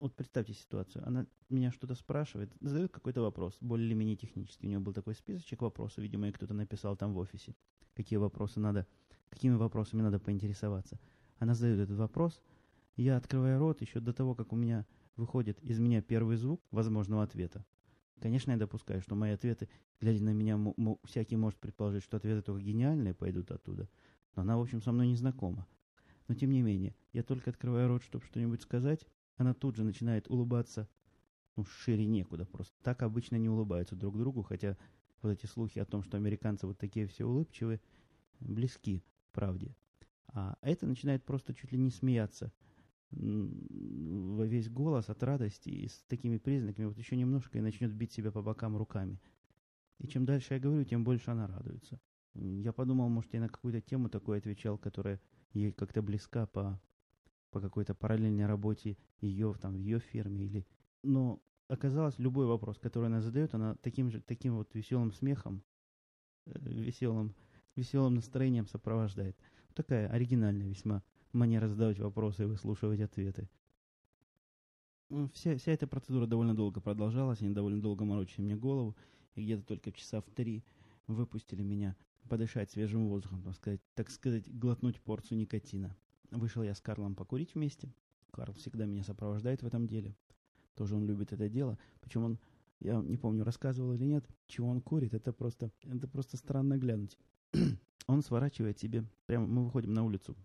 вот 0.00 0.16
представьте 0.16 0.52
ситуацию, 0.52 1.06
она 1.06 1.28
меня 1.48 1.70
что-то 1.70 1.94
спрашивает, 1.94 2.52
задает 2.58 2.90
какой-то 2.90 3.20
вопрос, 3.20 3.56
более 3.60 3.86
или 3.86 3.94
менее 3.94 4.16
технический. 4.16 4.66
У 4.66 4.70
нее 4.70 4.80
был 4.80 4.92
такой 4.92 5.14
списочек 5.14 5.62
вопросов, 5.62 5.98
видимо, 5.98 6.26
и 6.26 6.32
кто-то 6.32 6.54
написал 6.54 6.96
там 6.96 7.14
в 7.14 7.18
офисе, 7.18 7.54
какие 7.94 8.16
вопросы 8.16 8.58
надо, 8.58 8.84
какими 9.30 9.54
вопросами 9.54 10.02
надо 10.02 10.18
поинтересоваться. 10.18 10.98
Она 11.38 11.54
задает 11.54 11.78
этот 11.78 11.98
вопрос, 11.98 12.42
я 12.96 13.16
открываю 13.16 13.60
рот 13.60 13.80
еще 13.80 14.00
до 14.00 14.12
того, 14.12 14.34
как 14.34 14.52
у 14.52 14.56
меня 14.56 14.84
выходит 15.16 15.60
из 15.62 15.78
меня 15.78 16.02
первый 16.02 16.36
звук 16.36 16.62
возможного 16.70 17.22
ответа. 17.22 17.64
Конечно, 18.20 18.52
я 18.52 18.56
допускаю, 18.56 19.00
что 19.02 19.14
мои 19.14 19.32
ответы, 19.32 19.68
глядя 20.00 20.22
на 20.24 20.30
меня, 20.30 20.58
всякий 21.04 21.36
может 21.36 21.58
предположить, 21.58 22.04
что 22.04 22.16
ответы 22.16 22.42
только 22.42 22.62
гениальные 22.62 23.14
пойдут 23.14 23.50
оттуда. 23.50 23.88
Но 24.34 24.42
она, 24.42 24.56
в 24.56 24.62
общем, 24.62 24.80
со 24.80 24.92
мной 24.92 25.08
не 25.08 25.16
знакома. 25.16 25.66
Но 26.26 26.34
тем 26.34 26.50
не 26.50 26.62
менее, 26.62 26.94
я 27.12 27.22
только 27.22 27.50
открываю 27.50 27.88
рот, 27.88 28.02
чтобы 28.02 28.24
что-нибудь 28.24 28.62
сказать, 28.62 29.06
она 29.36 29.52
тут 29.52 29.76
же 29.76 29.84
начинает 29.84 30.28
улыбаться, 30.30 30.88
ну, 31.56 31.64
шире 31.64 32.06
некуда 32.06 32.46
просто. 32.46 32.74
Так 32.82 33.02
обычно 33.02 33.36
не 33.36 33.48
улыбаются 33.48 33.94
друг 33.94 34.16
другу, 34.16 34.42
хотя 34.42 34.76
вот 35.22 35.30
эти 35.30 35.46
слухи 35.46 35.78
о 35.78 35.84
том, 35.84 36.02
что 36.02 36.16
американцы 36.16 36.66
вот 36.66 36.78
такие 36.78 37.06
все 37.06 37.24
улыбчивые, 37.24 37.80
близки 38.40 39.04
правде. 39.32 39.74
А 40.28 40.56
это 40.62 40.86
начинает 40.86 41.24
просто 41.24 41.54
чуть 41.54 41.72
ли 41.72 41.78
не 41.78 41.90
смеяться 41.90 42.52
во 43.10 44.44
весь 44.44 44.68
голос 44.68 45.08
от 45.08 45.22
радости 45.22 45.68
и 45.68 45.88
с 45.88 46.04
такими 46.08 46.38
признаками, 46.38 46.86
вот 46.86 46.98
еще 46.98 47.16
немножко 47.16 47.58
и 47.58 47.60
начнет 47.60 47.92
бить 47.92 48.12
себя 48.12 48.32
по 48.32 48.42
бокам 48.42 48.76
руками. 48.76 49.20
И 49.98 50.08
чем 50.08 50.24
дальше 50.24 50.54
я 50.54 50.60
говорю, 50.60 50.84
тем 50.84 51.04
больше 51.04 51.30
она 51.30 51.46
радуется. 51.46 52.00
Я 52.34 52.72
подумал, 52.72 53.08
может, 53.08 53.32
я 53.32 53.40
на 53.40 53.48
какую-то 53.48 53.80
тему 53.80 54.08
такой 54.08 54.38
отвечал, 54.38 54.76
которая 54.76 55.20
ей 55.52 55.72
как-то 55.72 56.02
близка 56.02 56.46
по, 56.46 56.80
по 57.50 57.60
какой-то 57.60 57.94
параллельной 57.94 58.46
работе 58.46 58.98
ее, 59.20 59.54
там, 59.60 59.74
в 59.74 59.78
ее 59.78 60.00
фирме. 60.00 60.46
Или... 60.46 60.66
Но 61.04 61.40
оказалось, 61.68 62.18
любой 62.18 62.46
вопрос, 62.46 62.78
который 62.78 63.06
она 63.06 63.20
задает, 63.20 63.54
она 63.54 63.76
таким 63.76 64.10
же, 64.10 64.20
таким 64.20 64.56
вот 64.56 64.74
веселым 64.74 65.12
смехом, 65.12 65.62
э, 66.46 66.58
веселым, 66.58 67.34
веселым 67.76 68.14
настроением 68.14 68.66
сопровождает. 68.66 69.36
Такая 69.74 70.08
оригинальная 70.08 70.68
весьма 70.68 71.04
манера 71.34 71.68
задавать 71.68 71.98
вопросы 71.98 72.44
и 72.44 72.46
выслушивать 72.46 73.00
ответы. 73.00 73.48
Вся, 75.32 75.56
вся 75.56 75.72
эта 75.72 75.86
процедура 75.86 76.26
довольно 76.26 76.54
долго 76.54 76.80
продолжалась, 76.80 77.40
они 77.40 77.50
довольно 77.50 77.80
долго 77.80 78.04
морочили 78.04 78.42
мне 78.42 78.56
голову, 78.56 78.96
и 79.34 79.42
где-то 79.42 79.64
только 79.64 79.92
часа 79.92 80.20
в 80.20 80.30
три 80.30 80.64
выпустили 81.06 81.62
меня 81.62 81.96
подышать 82.28 82.70
свежим 82.70 83.08
воздухом, 83.08 83.42
так 83.42 83.54
сказать, 83.54 83.80
так 83.94 84.10
сказать, 84.10 84.58
глотнуть 84.58 85.00
порцию 85.00 85.38
никотина. 85.38 85.96
Вышел 86.30 86.62
я 86.62 86.74
с 86.74 86.80
Карлом 86.80 87.14
покурить 87.14 87.54
вместе. 87.54 87.92
Карл 88.30 88.54
всегда 88.54 88.86
меня 88.86 89.04
сопровождает 89.04 89.62
в 89.62 89.66
этом 89.66 89.86
деле. 89.86 90.16
Тоже 90.74 90.96
он 90.96 91.06
любит 91.06 91.32
это 91.32 91.48
дело. 91.48 91.78
Причем 92.00 92.24
он, 92.24 92.38
я 92.80 93.00
не 93.00 93.16
помню, 93.16 93.44
рассказывал 93.44 93.92
или 93.92 94.04
нет, 94.04 94.26
чего 94.48 94.68
он 94.68 94.80
курит. 94.80 95.14
Это 95.14 95.32
просто, 95.32 95.70
это 95.84 96.08
просто 96.08 96.36
странно 96.36 96.76
глянуть. 96.76 97.16
он 98.06 98.22
сворачивает 98.22 98.78
себе, 98.78 99.04
прямо 99.26 99.46
мы 99.46 99.64
выходим 99.64 99.92
на 99.92 100.02
улицу 100.02 100.36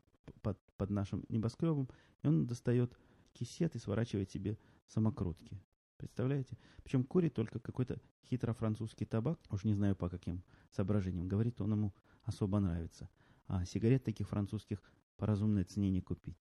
под, 0.42 0.60
под 0.80 0.90
нашим 0.90 1.26
небоскребом, 1.28 1.90
и 2.24 2.28
он 2.28 2.48
достает 2.48 2.98
кисет 3.34 3.76
и 3.76 3.80
сворачивает 3.80 4.32
себе 4.32 4.58
самокрутки. 4.88 5.62
Представляете? 5.98 6.58
Причем 6.84 7.04
курит 7.04 7.34
только 7.34 7.60
какой-то 7.60 8.02
хитро 8.26 8.54
французский 8.54 9.06
табак, 9.06 9.38
уж 9.52 9.66
не 9.66 9.74
знаю 9.74 9.96
по 9.98 10.10
каким 10.10 10.42
соображениям. 10.72 11.28
Говорит, 11.28 11.60
он 11.60 11.74
ему 11.74 11.94
особо 12.24 12.60
нравится. 12.60 13.10
А 13.48 13.66
сигарет 13.66 14.06
таких 14.06 14.30
французских 14.30 14.82
по 15.18 15.26
разумной 15.26 15.66
цене 15.66 15.92
не 15.92 16.02
купить. 16.02 16.38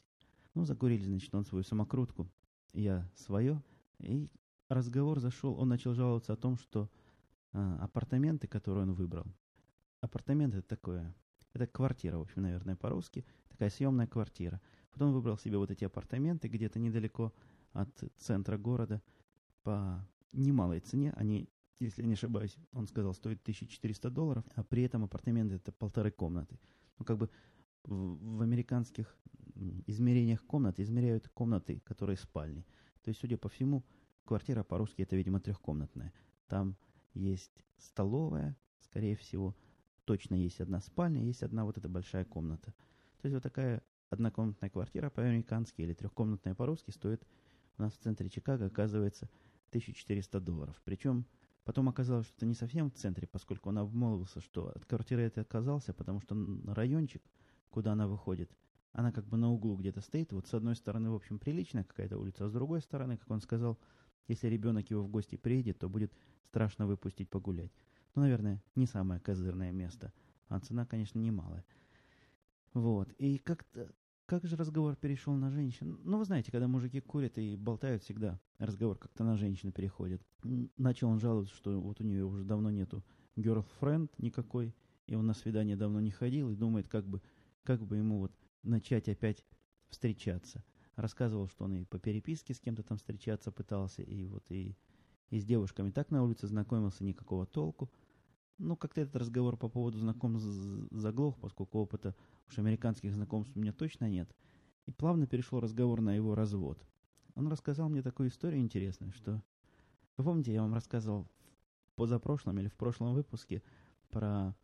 Ну, 0.55 0.65
закурили, 0.65 1.03
значит, 1.03 1.35
он 1.35 1.45
свою 1.45 1.65
самокрутку, 1.65 2.31
я 2.73 3.11
свое. 3.17 3.61
И 3.99 4.31
разговор 4.69 5.19
зашел, 5.19 5.59
он 5.59 5.69
начал 5.69 5.95
жаловаться 5.95 6.33
о 6.33 6.37
том, 6.37 6.57
что 6.57 6.89
а, 7.53 7.79
апартаменты, 7.83 8.47
которые 8.47 8.85
он 8.85 8.93
выбрал, 8.93 9.27
апартаменты 10.01 10.59
это 10.59 10.69
такое, 10.69 11.13
это 11.59 11.67
квартира, 11.67 12.19
в 12.19 12.23
общем, 12.23 12.43
наверное, 12.43 12.77
по-русски, 12.77 13.25
такая 13.49 13.71
съемная 13.71 14.07
квартира. 14.07 14.61
Потом 14.93 15.13
выбрал 15.13 15.39
себе 15.39 15.59
вот 15.59 15.71
эти 15.71 15.85
апартаменты 15.85 16.49
где-то 16.49 16.79
недалеко 16.79 17.33
от 17.73 17.91
центра 18.19 18.57
города– 18.57 19.03
по 19.69 20.03
немалой 20.33 20.81
цене. 20.81 21.13
Они, 21.17 21.47
если 21.79 22.03
не 22.03 22.15
ошибаюсь, 22.15 22.57
он 22.73 22.87
сказал, 22.87 23.13
стоит 23.13 23.43
1400 23.43 24.11
долларов, 24.11 24.45
а 24.55 24.65
при 24.65 24.83
этом 24.83 25.05
апартаменты 25.05 25.57
это 25.57 25.73
полторы 25.73 26.11
комнаты. 26.11 26.59
Ну, 26.99 27.05
как 27.05 27.19
бы 27.19 27.29
в, 27.85 28.39
в 28.39 28.41
американских 28.41 29.15
измерениях 29.87 30.43
комнат 30.47 30.81
измеряют 30.81 31.29
комнаты, 31.29 31.81
которые 31.85 32.17
спальни. 32.17 32.65
То 33.03 33.09
есть, 33.09 33.21
судя 33.21 33.37
по 33.37 33.51
всему, 33.51 33.85
квартира 34.25 34.63
по-русски 34.63 35.03
это, 35.03 35.17
видимо, 35.17 35.39
трехкомнатная. 35.39 36.15
Там 36.47 36.77
есть 37.13 37.63
столовая, 37.77 38.57
скорее 38.81 39.17
всего, 39.17 39.55
точно 40.09 40.37
есть 40.37 40.59
одна 40.63 40.81
спальня, 40.81 41.23
есть 41.23 41.43
одна 41.43 41.67
вот 41.67 41.77
эта 41.77 41.87
большая 41.87 42.25
комната. 42.25 42.73
То 43.21 43.27
есть 43.27 43.35
вот 43.35 43.43
такая 43.43 43.83
однокомнатная 44.09 44.71
квартира 44.71 45.11
по-американски 45.11 45.83
или 45.83 45.93
трехкомнатная 45.93 46.55
по-русски 46.55 46.93
стоит 46.93 47.23
у 47.77 47.83
нас 47.83 47.93
в 47.93 47.99
центре 47.99 48.31
Чикаго, 48.31 48.65
оказывается, 48.65 49.29
1400 49.69 50.41
долларов. 50.41 50.81
Причем 50.83 51.27
потом 51.65 51.91
оказалось, 51.91 52.27
что 52.27 52.37
это 52.39 52.47
не 52.47 52.55
совсем 52.55 52.91
в 52.91 52.95
центре, 52.95 53.27
поскольку 53.27 53.69
он 53.69 53.77
обмолвился, 53.77 54.41
что 54.41 54.71
от 54.75 54.87
квартиры 54.87 55.25
этой 55.25 55.41
отказался, 55.41 55.93
потому 55.93 56.23
что 56.23 56.35
райончик, 56.69 57.23
куда 57.69 57.93
она 57.93 58.09
выходит, 58.09 58.51
она 58.93 59.13
как 59.13 59.27
бы 59.27 59.37
на 59.37 59.53
углу 59.53 59.77
где-то 59.77 60.01
стоит. 60.01 60.33
Вот 60.33 60.47
с 60.47 60.55
одной 60.55 60.75
стороны, 60.75 61.11
в 61.11 61.17
общем, 61.17 61.39
приличная 61.39 61.85
какая-то 61.85 62.17
улица, 62.17 62.47
а 62.47 62.49
с 62.49 62.53
другой 62.55 62.81
стороны, 62.81 63.19
как 63.19 63.31
он 63.31 63.43
сказал, 63.43 63.79
если 64.27 64.49
ребенок 64.49 64.89
его 64.89 65.03
в 65.03 65.09
гости 65.09 65.37
приедет, 65.37 65.81
то 65.81 65.91
будет 65.91 66.15
страшно 66.47 66.87
выпустить 66.87 67.29
погулять. 67.29 67.73
Ну, 68.19 68.23
наверное, 68.23 68.61
не 68.75 68.87
самое 68.87 69.21
козырное 69.21 69.71
место, 69.71 70.13
а 70.49 70.59
цена, 70.59 70.85
конечно, 70.85 71.21
немалая. 71.21 71.65
Вот. 72.75 73.13
И 73.13 73.39
как-то 73.39 73.95
как 74.27 74.45
же 74.45 74.57
разговор 74.57 74.97
перешел 74.97 75.35
на 75.35 75.53
женщин? 75.53 76.01
Ну, 76.03 76.19
вы 76.19 76.25
знаете, 76.25 76.51
когда 76.51 76.67
мужики 76.67 76.99
курят 76.99 77.39
и 77.39 77.55
болтают 77.55 78.03
всегда, 78.03 78.41
разговор 78.59 78.99
как-то 78.99 79.23
на 79.23 79.37
женщину 79.37 79.71
переходит. 79.71 80.21
Начал 80.77 81.11
он 81.11 81.21
жаловаться, 81.21 81.55
что 81.55 81.81
вот 81.81 82.01
у 82.01 82.05
нее 82.05 82.25
уже 82.25 82.43
давно 82.43 82.73
нету 82.73 83.05
girlfriend 83.37 84.11
никакой, 84.19 84.75
и 85.07 85.15
он 85.15 85.25
на 85.25 85.33
свидание 85.35 85.77
давно 85.77 86.01
не 86.01 86.11
ходил, 86.11 86.51
и 86.51 86.57
думает, 86.57 86.89
как 86.89 87.07
бы, 87.07 87.23
как 87.63 87.87
бы 87.87 87.99
ему 87.99 88.19
вот 88.19 88.33
начать 88.65 89.09
опять 89.09 89.45
встречаться. 89.91 90.65
Рассказывал, 90.97 91.47
что 91.47 91.67
он 91.67 91.75
и 91.75 91.85
по 91.85 92.01
переписке 92.01 92.53
с 92.53 92.59
кем-то 92.59 92.83
там 92.83 92.99
встречаться 92.99 93.53
пытался, 93.53 94.03
и 94.03 94.27
вот 94.27 94.45
и, 94.51 94.77
и 95.31 95.39
с 95.39 95.45
девушками 95.45 95.93
так 95.93 96.11
на 96.11 96.25
улице 96.25 96.49
знакомился, 96.49 97.05
никакого 97.05 97.47
толку. 97.47 97.89
Ну, 98.59 98.77
как-то 98.77 99.01
этот 99.01 99.15
разговор 99.17 99.57
по 99.57 99.69
поводу 99.69 99.99
знакомств 99.99 100.49
заглох, 100.91 101.39
поскольку 101.39 101.79
опыта 101.79 102.15
уж 102.49 102.59
американских 102.59 103.15
знакомств 103.15 103.57
у 103.57 103.61
меня 103.61 103.73
точно 103.73 104.09
нет. 104.09 104.29
И 104.87 104.91
плавно 104.91 105.27
перешел 105.27 105.61
разговор 105.61 106.01
на 106.01 106.15
его 106.15 106.35
развод. 106.35 106.85
Он 107.37 107.47
рассказал 107.47 107.89
мне 107.89 108.03
такую 108.03 108.31
историю 108.31 108.61
интересную, 108.61 109.13
что... 109.13 109.43
Вы 110.17 110.25
помните, 110.25 110.53
я 110.53 110.63
вам 110.63 110.75
рассказывал 110.75 111.29
в 111.85 111.95
позапрошлом 111.95 112.59
или 112.59 112.67
в 112.67 112.75
прошлом 112.75 113.15
выпуске 113.15 113.63
про 114.11 114.57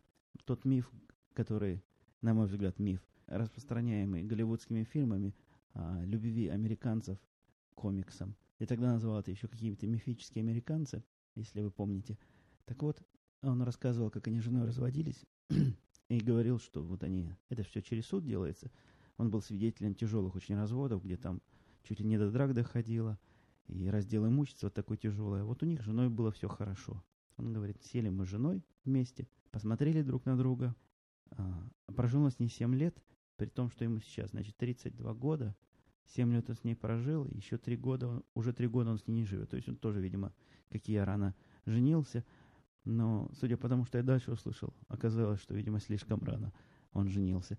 тот 0.44 0.64
миф, 0.64 0.90
который, 1.32 1.84
на 2.20 2.34
мой 2.34 2.46
взгляд, 2.46 2.80
миф, 2.80 3.00
распространяемый 3.26 4.24
голливудскими 4.24 4.82
фильмами 4.82 5.36
о 5.74 6.02
любви 6.04 6.48
американцев 6.48 7.16
к 7.70 7.74
комиксам. 7.76 8.34
Я 8.58 8.66
тогда 8.66 8.92
называл 8.92 9.20
это 9.20 9.30
еще 9.30 9.46
какие-то 9.46 9.86
мифические 9.86 10.42
американцы, 10.42 11.04
если 11.36 11.60
вы 11.60 11.70
помните. 11.70 12.18
Так 12.64 12.82
вот, 12.82 13.00
он 13.50 13.62
рассказывал, 13.62 14.10
как 14.10 14.26
они 14.28 14.40
с 14.40 14.44
женой 14.44 14.66
разводились, 14.66 15.24
и 16.08 16.20
говорил, 16.20 16.58
что 16.58 16.82
вот 16.82 17.02
они, 17.02 17.32
это 17.48 17.62
все 17.62 17.82
через 17.82 18.06
суд 18.06 18.24
делается. 18.24 18.70
Он 19.16 19.30
был 19.30 19.40
свидетелем 19.42 19.94
тяжелых 19.94 20.34
очень 20.34 20.56
разводов, 20.56 21.04
где 21.04 21.16
там 21.16 21.40
чуть 21.82 22.00
ли 22.00 22.06
не 22.06 22.18
до 22.18 22.30
драк 22.30 22.54
доходило, 22.54 23.18
и 23.68 23.88
раздел 23.88 24.26
имущества 24.26 24.70
такой 24.70 24.96
тяжелое. 24.96 25.44
Вот 25.44 25.62
у 25.62 25.66
них 25.66 25.80
с 25.80 25.84
женой 25.84 26.08
было 26.08 26.30
все 26.30 26.48
хорошо. 26.48 27.02
Он 27.36 27.52
говорит, 27.52 27.82
сели 27.82 28.08
мы 28.08 28.26
с 28.26 28.28
женой 28.28 28.62
вместе, 28.84 29.28
посмотрели 29.50 30.02
друг 30.02 30.24
на 30.26 30.36
друга, 30.36 30.74
а, 31.30 31.68
прожил 31.94 32.28
с 32.28 32.38
ней 32.38 32.48
7 32.48 32.74
лет, 32.74 33.02
при 33.36 33.46
том, 33.46 33.70
что 33.70 33.84
ему 33.84 33.98
сейчас, 34.00 34.30
значит, 34.30 34.56
32 34.56 35.14
года, 35.14 35.56
7 36.06 36.32
лет 36.32 36.48
он 36.48 36.56
с 36.56 36.64
ней 36.64 36.76
прожил, 36.76 37.26
еще 37.26 37.56
3 37.56 37.76
года, 37.76 38.22
уже 38.34 38.52
3 38.52 38.68
года 38.68 38.90
он 38.90 38.98
с 38.98 39.06
ней 39.06 39.14
не 39.14 39.24
живет. 39.24 39.50
То 39.50 39.56
есть 39.56 39.68
он 39.68 39.76
тоже, 39.76 40.00
видимо, 40.00 40.32
как 40.70 40.86
я 40.88 41.04
рано 41.04 41.34
женился, 41.66 42.24
но, 42.84 43.30
судя 43.38 43.56
по 43.56 43.68
тому, 43.68 43.84
что 43.84 43.98
я 43.98 44.04
дальше 44.04 44.32
услышал, 44.32 44.74
оказалось, 44.88 45.40
что, 45.40 45.54
видимо, 45.54 45.80
слишком 45.80 46.22
рано 46.22 46.52
он 46.92 47.08
женился. 47.08 47.58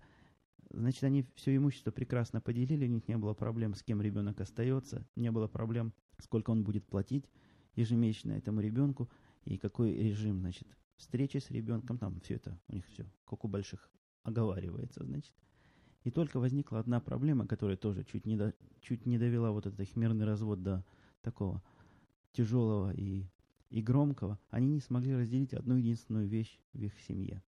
Значит, 0.70 1.04
они 1.04 1.24
все 1.34 1.54
имущество 1.56 1.90
прекрасно 1.90 2.40
поделили, 2.40 2.86
у 2.86 2.90
них 2.90 3.06
не 3.08 3.16
было 3.16 3.34
проблем, 3.34 3.74
с 3.74 3.82
кем 3.82 4.00
ребенок 4.02 4.40
остается, 4.40 5.06
не 5.14 5.30
было 5.30 5.46
проблем, 5.46 5.92
сколько 6.18 6.50
он 6.50 6.64
будет 6.64 6.86
платить 6.86 7.30
ежемесячно 7.74 8.32
этому 8.32 8.60
ребенку, 8.60 9.08
и 9.44 9.58
какой 9.58 9.94
режим, 9.94 10.40
значит, 10.40 10.66
встречи 10.96 11.38
с 11.38 11.50
ребенком, 11.50 11.98
там 11.98 12.20
все 12.20 12.34
это, 12.34 12.58
у 12.68 12.74
них 12.74 12.86
все, 12.86 13.06
как 13.26 13.44
у 13.44 13.48
больших, 13.48 13.90
оговаривается, 14.22 15.04
значит. 15.04 15.32
И 16.02 16.10
только 16.10 16.38
возникла 16.38 16.78
одна 16.78 17.00
проблема, 17.00 17.46
которая 17.46 17.76
тоже 17.76 18.04
чуть 18.04 18.26
не, 18.26 18.36
до, 18.36 18.54
чуть 18.80 19.06
не 19.06 19.18
довела 19.18 19.50
вот 19.50 19.66
этот 19.66 19.80
их 19.80 19.96
мирный 19.96 20.24
развод 20.24 20.62
до 20.62 20.84
такого 21.20 21.62
тяжелого 22.32 22.92
и 22.92 23.26
и 23.70 23.82
громкого, 23.82 24.38
они 24.50 24.68
не 24.68 24.80
смогли 24.80 25.14
разделить 25.14 25.54
одну 25.54 25.76
единственную 25.76 26.28
вещь 26.28 26.58
в 26.72 26.82
их 26.82 26.98
семье. 27.00 27.42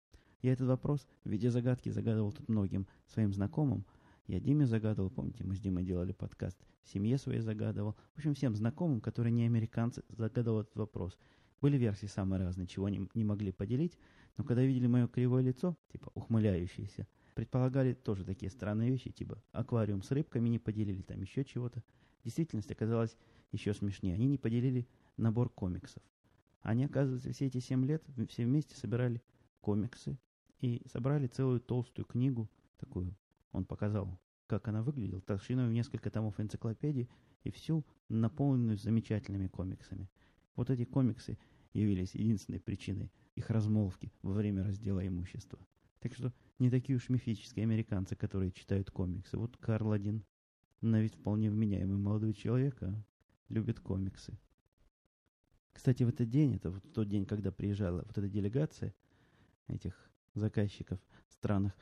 Я 0.43 0.53
этот 0.53 0.69
вопрос 0.69 1.07
в 1.25 1.31
виде 1.31 1.51
загадки 1.51 1.89
загадывал 1.89 2.33
тут 2.33 2.49
многим 2.49 2.87
своим 3.07 3.33
знакомым, 3.33 3.85
Я 4.27 4.41
Диме 4.41 4.67
загадывал, 4.67 5.11
помните, 5.11 5.45
мы 5.45 5.55
с 5.55 5.61
Димой 5.61 5.85
делали 5.85 6.13
подкаст, 6.13 6.59
семье 6.85 7.17
своей 7.17 7.41
загадывал. 7.41 7.97
В 8.15 8.19
общем, 8.19 8.35
всем 8.35 8.55
знакомым, 8.55 9.01
которые 9.01 9.33
не 9.33 9.45
американцы, 9.45 10.03
загадывал 10.09 10.63
этот 10.63 10.77
вопрос. 10.77 11.17
Были 11.61 11.77
версии 11.79 12.07
самые 12.07 12.41
разные, 12.43 12.67
чего 12.67 12.89
не, 12.89 13.09
не 13.15 13.25
могли 13.25 13.53
поделить, 13.53 13.99
но 14.37 14.45
когда 14.45 14.63
видели 14.63 14.87
мое 14.87 15.09
кривое 15.09 15.43
лицо, 15.43 15.77
типа 15.91 16.11
ухмыляющееся, 16.15 17.07
предполагали 17.35 17.95
тоже 17.95 18.25
такие 18.25 18.51
странные 18.51 18.91
вещи, 18.91 19.11
типа 19.11 19.43
аквариум 19.53 20.03
с 20.03 20.11
рыбками 20.11 20.49
не 20.49 20.59
поделили, 20.59 21.03
там 21.03 21.21
еще 21.21 21.45
чего-то. 21.45 21.83
Действительность 22.25 22.71
оказалась 22.71 23.17
еще 23.53 23.73
смешнее. 23.75 24.15
Они 24.15 24.27
не 24.27 24.39
поделили 24.39 24.87
набор 25.17 25.51
комиксов. 25.51 26.03
Они, 26.61 26.85
оказывается, 26.85 27.33
все 27.33 27.47
эти 27.47 27.59
семь 27.59 27.85
лет 27.85 28.05
все 28.29 28.45
вместе 28.45 28.77
собирали 28.77 29.23
комиксы 29.61 30.19
и 30.61 30.83
собрали 30.87 31.27
целую 31.27 31.61
толстую 31.61 32.07
книгу, 32.07 32.51
такую, 32.79 33.17
он 33.53 33.65
показал, 33.65 34.21
как 34.47 34.69
она 34.69 34.83
выглядела, 34.83 35.21
толщиной 35.21 35.69
в 35.69 35.73
несколько 35.73 36.11
томов 36.11 36.39
энциклопедии 36.41 37.09
и 37.45 37.51
всю 37.51 37.87
наполненную 38.09 38.77
замечательными 38.77 39.49
комиксами. 39.49 40.11
Вот 40.57 40.71
эти 40.71 40.85
комиксы 40.85 41.39
явились 41.73 42.15
единственной 42.15 42.61
причиной 42.61 43.11
их 43.35 43.51
размолвки 43.51 44.13
во 44.23 44.33
время 44.33 44.65
раздела 44.65 45.07
имущества. 45.07 45.59
Так 46.01 46.15
что 46.15 46.33
не 46.59 46.71
такие 46.71 46.97
уж 46.97 47.09
мифические 47.09 47.65
американцы, 47.65 48.17
которые 48.17 48.53
читают 48.53 48.91
комиксы. 48.91 49.37
Вот 49.37 49.57
Карл 49.57 49.93
один, 49.93 50.25
на 50.81 51.01
вид 51.01 51.15
вполне 51.15 51.51
вменяемый 51.51 51.99
молодой 51.99 52.33
человек, 52.33 52.83
а 52.83 52.95
любит 53.49 53.81
комиксы. 53.81 54.39
Кстати, 55.77 56.05
в 56.05 56.09
этот 56.09 56.31
день, 56.31 56.55
это 56.55 56.71
вот 56.71 56.83
тот 56.95 57.07
день, 57.07 57.27
когда 57.27 57.53
приезжала 57.53 57.99
вот 57.99 58.17
эта 58.17 58.31
делегация 58.31 58.95
этих 59.69 59.95
заказчиков 60.33 60.99
странных, 61.29 61.75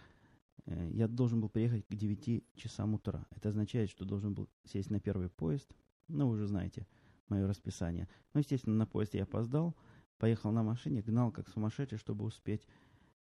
э, 0.66 0.90
я 0.90 1.06
должен 1.06 1.40
был 1.40 1.48
приехать 1.48 1.86
к 1.86 1.94
9 1.94 2.44
часам 2.56 2.94
утра. 2.94 3.24
Это 3.30 3.50
означает, 3.50 3.88
что 3.88 4.04
должен 4.04 4.34
был 4.34 4.50
сесть 4.64 4.90
на 4.90 4.98
первый 4.98 5.30
поезд. 5.30 5.72
Ну, 6.08 6.26
вы 6.26 6.34
уже 6.34 6.48
знаете 6.48 6.88
мое 7.28 7.46
расписание. 7.46 8.08
Ну, 8.32 8.40
естественно, 8.40 8.74
на 8.74 8.84
поезд 8.84 9.14
я 9.14 9.22
опоздал. 9.22 9.76
Поехал 10.18 10.50
на 10.50 10.64
машине, 10.64 11.00
гнал 11.00 11.30
как 11.30 11.48
сумасшедший, 11.48 11.98
чтобы 11.98 12.24
успеть. 12.24 12.66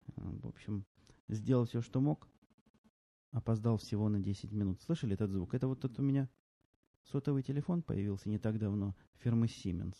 Э, 0.08 0.22
в 0.42 0.48
общем, 0.48 0.86
сделал 1.28 1.66
все, 1.66 1.82
что 1.82 2.00
мог. 2.00 2.30
Опоздал 3.34 3.76
всего 3.76 4.08
на 4.08 4.22
10 4.22 4.54
минут. 4.54 4.82
Слышали 4.82 5.16
этот 5.16 5.32
звук? 5.32 5.54
Это 5.54 5.68
вот 5.68 5.82
тут 5.82 6.00
у 6.00 6.02
меня 6.02 6.30
сотовый 7.04 7.44
телефон 7.44 7.82
появился 7.82 8.30
не 8.30 8.40
так 8.40 8.58
давно, 8.58 8.96
фирмы 9.18 9.48
Siemens. 9.48 9.98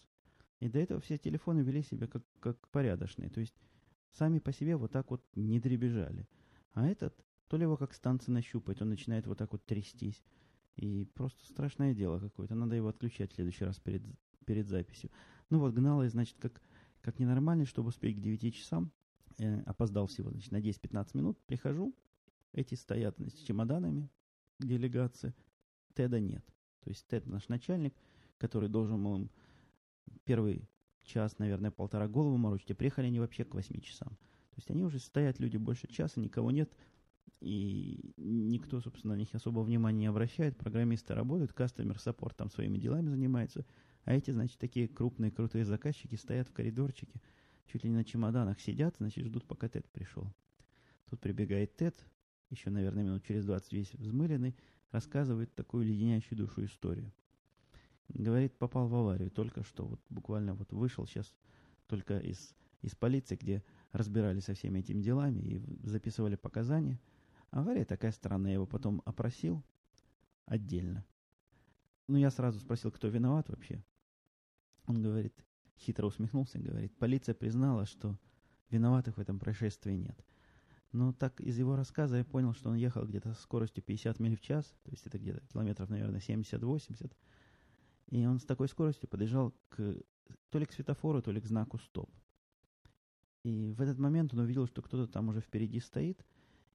И 0.62 0.70
до 0.70 0.80
этого 0.80 1.02
все 1.02 1.18
телефоны 1.18 1.62
вели 1.62 1.82
себя 1.82 2.08
как, 2.08 2.24
как 2.40 2.68
порядочные. 2.70 3.30
То 3.30 3.40
есть 3.40 3.56
сами 4.12 4.38
по 4.38 4.54
себе 4.54 4.78
вот 4.78 4.92
так 4.92 5.10
вот 5.10 5.26
не 5.36 5.60
дребезжали. 5.60 6.28
А 6.74 6.88
этот, 6.88 7.20
то 7.48 7.58
ли 7.58 7.64
его 7.64 7.78
как 7.78 7.94
станция 7.94 8.32
нащупать, 8.32 8.80
он 8.82 8.90
начинает 8.90 9.26
вот 9.26 9.40
так 9.40 9.52
вот 9.52 9.66
трястись. 9.66 10.24
И 10.76 11.06
просто 11.16 11.44
страшное 11.48 11.96
дело 11.96 12.20
какое-то. 12.20 12.54
Надо 12.54 12.76
его 12.76 12.90
отключать 12.90 13.32
в 13.32 13.36
следующий 13.36 13.66
раз 13.66 13.80
перед, 13.80 14.04
перед 14.46 14.68
записью. 14.68 15.10
Ну 15.50 15.60
вот, 15.60 15.74
гнал 15.74 16.04
я, 16.04 16.10
значит, 16.10 16.38
как, 16.40 16.62
как 17.02 17.18
ненормальный, 17.18 17.66
чтобы 17.66 17.90
успеть 17.90 18.18
к 18.18 18.22
9 18.22 18.56
часам. 18.56 18.92
Э, 19.40 19.62
опоздал 19.62 20.06
всего, 20.06 20.30
значит, 20.30 20.52
на 20.52 20.62
10-15 20.62 21.18
минут. 21.18 21.40
Прихожу, 21.48 21.96
эти 22.54 22.76
стоят 22.76 23.16
значит, 23.18 23.40
с 23.40 23.42
чемоданами, 23.42 24.10
делегация. 24.60 25.34
Теда 25.96 26.20
нет. 26.20 26.46
То 26.82 26.92
есть 26.92 27.08
Тед 27.08 27.26
наш 27.26 27.48
начальник, 27.50 27.96
который 28.38 28.70
должен 28.70 29.04
был 29.04 29.16
им 29.16 29.32
первый 30.24 30.68
час, 31.04 31.40
наверное, 31.40 31.72
полтора 31.72 32.08
голову 32.08 32.38
морочить, 32.38 32.72
а 32.72 32.76
приехали 32.76 33.08
они 33.08 33.20
вообще 33.20 33.44
к 33.44 33.54
8 33.54 33.80
часам. 33.82 34.10
То 34.10 34.58
есть 34.58 34.70
они 34.70 34.84
уже 34.84 35.00
стоят, 35.00 35.40
люди 35.40 35.58
больше 35.58 35.88
часа, 35.88 36.20
никого 36.20 36.52
нет, 36.52 36.72
и 37.40 38.14
никто, 38.18 38.80
собственно, 38.82 39.16
на 39.16 39.20
них 39.20 39.34
особо 39.34 39.62
внимания 39.62 40.00
не 40.00 40.06
обращает. 40.08 40.58
Программисты 40.58 41.16
работают, 41.16 41.54
кастомер 41.54 42.00
саппорт 42.00 42.38
там 42.38 42.50
своими 42.50 42.78
делами 42.78 43.10
занимается, 43.10 43.66
а 44.04 44.14
эти, 44.14 44.32
значит, 44.32 44.60
такие 44.60 44.88
крупные, 44.88 45.32
крутые 45.32 45.66
заказчики 45.66 46.16
стоят 46.16 46.48
в 46.48 46.54
коридорчике, 46.54 47.22
чуть 47.66 47.84
ли 47.84 47.90
не 47.90 47.96
на 47.96 48.04
чемоданах 48.04 48.60
сидят, 48.60 48.96
значит, 48.98 49.26
ждут, 49.26 49.46
пока 49.48 49.70
Тед 49.70 49.90
пришел. 49.90 50.32
Тут 51.10 51.20
прибегает 51.20 51.76
Тед, 51.76 51.96
еще, 52.50 52.70
наверное, 52.70 53.04
минут 53.04 53.24
через 53.26 53.46
20 53.46 53.74
весь 53.74 53.94
взмыленный, 53.94 54.56
рассказывает 54.92 55.54
такую 55.56 55.86
леденящую 55.86 56.38
душу 56.38 56.66
историю. 56.66 57.12
Говорит, 58.14 58.58
попал 58.58 58.88
в 58.88 58.96
аварию 58.96 59.32
только 59.32 59.64
что, 59.64 59.86
вот 59.86 60.02
буквально 60.10 60.54
вот 60.54 60.74
вышел 60.74 61.06
сейчас 61.06 61.34
только 61.88 62.20
из, 62.20 62.56
из 62.82 62.96
полиции, 62.96 63.36
где 63.36 63.64
разбирались 63.92 64.46
со 64.46 64.54
всеми 64.54 64.80
этими 64.80 65.02
делами 65.02 65.40
и 65.40 65.88
записывали 65.88 66.36
показания. 66.36 67.00
Авария 67.52 67.86
такая 67.86 68.12
странная, 68.12 68.52
я 68.52 68.56
его 68.56 68.66
потом 68.66 69.02
опросил 69.06 69.64
отдельно. 70.46 71.06
Ну, 72.08 72.18
я 72.18 72.32
сразу 72.32 72.60
спросил, 72.60 72.92
кто 72.92 73.08
виноват 73.08 73.50
вообще. 73.50 73.84
Он 74.86 75.02
говорит, 75.02 75.34
хитро 75.78 76.08
усмехнулся 76.08 76.60
говорит, 76.60 76.96
полиция 76.98 77.36
признала, 77.36 77.86
что 77.86 78.18
виноватых 78.70 79.18
в 79.18 79.22
этом 79.22 79.40
происшествии 79.40 79.94
нет. 79.94 80.18
Но 80.92 81.14
так 81.14 81.40
из 81.40 81.58
его 81.58 81.76
рассказа 81.76 82.18
я 82.18 82.26
понял, 82.26 82.54
что 82.54 82.70
он 82.70 82.76
ехал 82.76 83.06
где-то 83.06 83.34
со 83.34 83.42
скоростью 83.42 83.84
50 83.84 84.20
миль 84.20 84.36
в 84.36 84.42
час, 84.42 84.66
то 84.84 84.92
есть 84.92 85.06
это 85.08 85.18
где-то 85.20 85.46
километров, 85.48 85.90
наверное, 85.90 86.20
70-80. 86.20 87.12
И 88.12 88.26
он 88.26 88.40
с 88.40 88.46
такой 88.46 88.68
скоростью 88.68 89.10
подъезжал 89.10 89.54
к, 89.70 89.96
то 90.50 90.60
ли 90.60 90.66
к 90.66 90.74
светофору, 90.74 91.22
то 91.22 91.32
ли 91.32 91.42
к 91.42 91.46
знаку 91.46 91.78
«Стоп». 91.80 92.10
И 93.44 93.74
в 93.74 93.82
этот 93.82 93.98
момент 93.98 94.34
он 94.34 94.42
увидел, 94.42 94.68
что 94.68 94.82
кто-то 94.82 95.12
там 95.12 95.30
уже 95.30 95.42
впереди 95.42 95.80
стоит, 95.80 96.24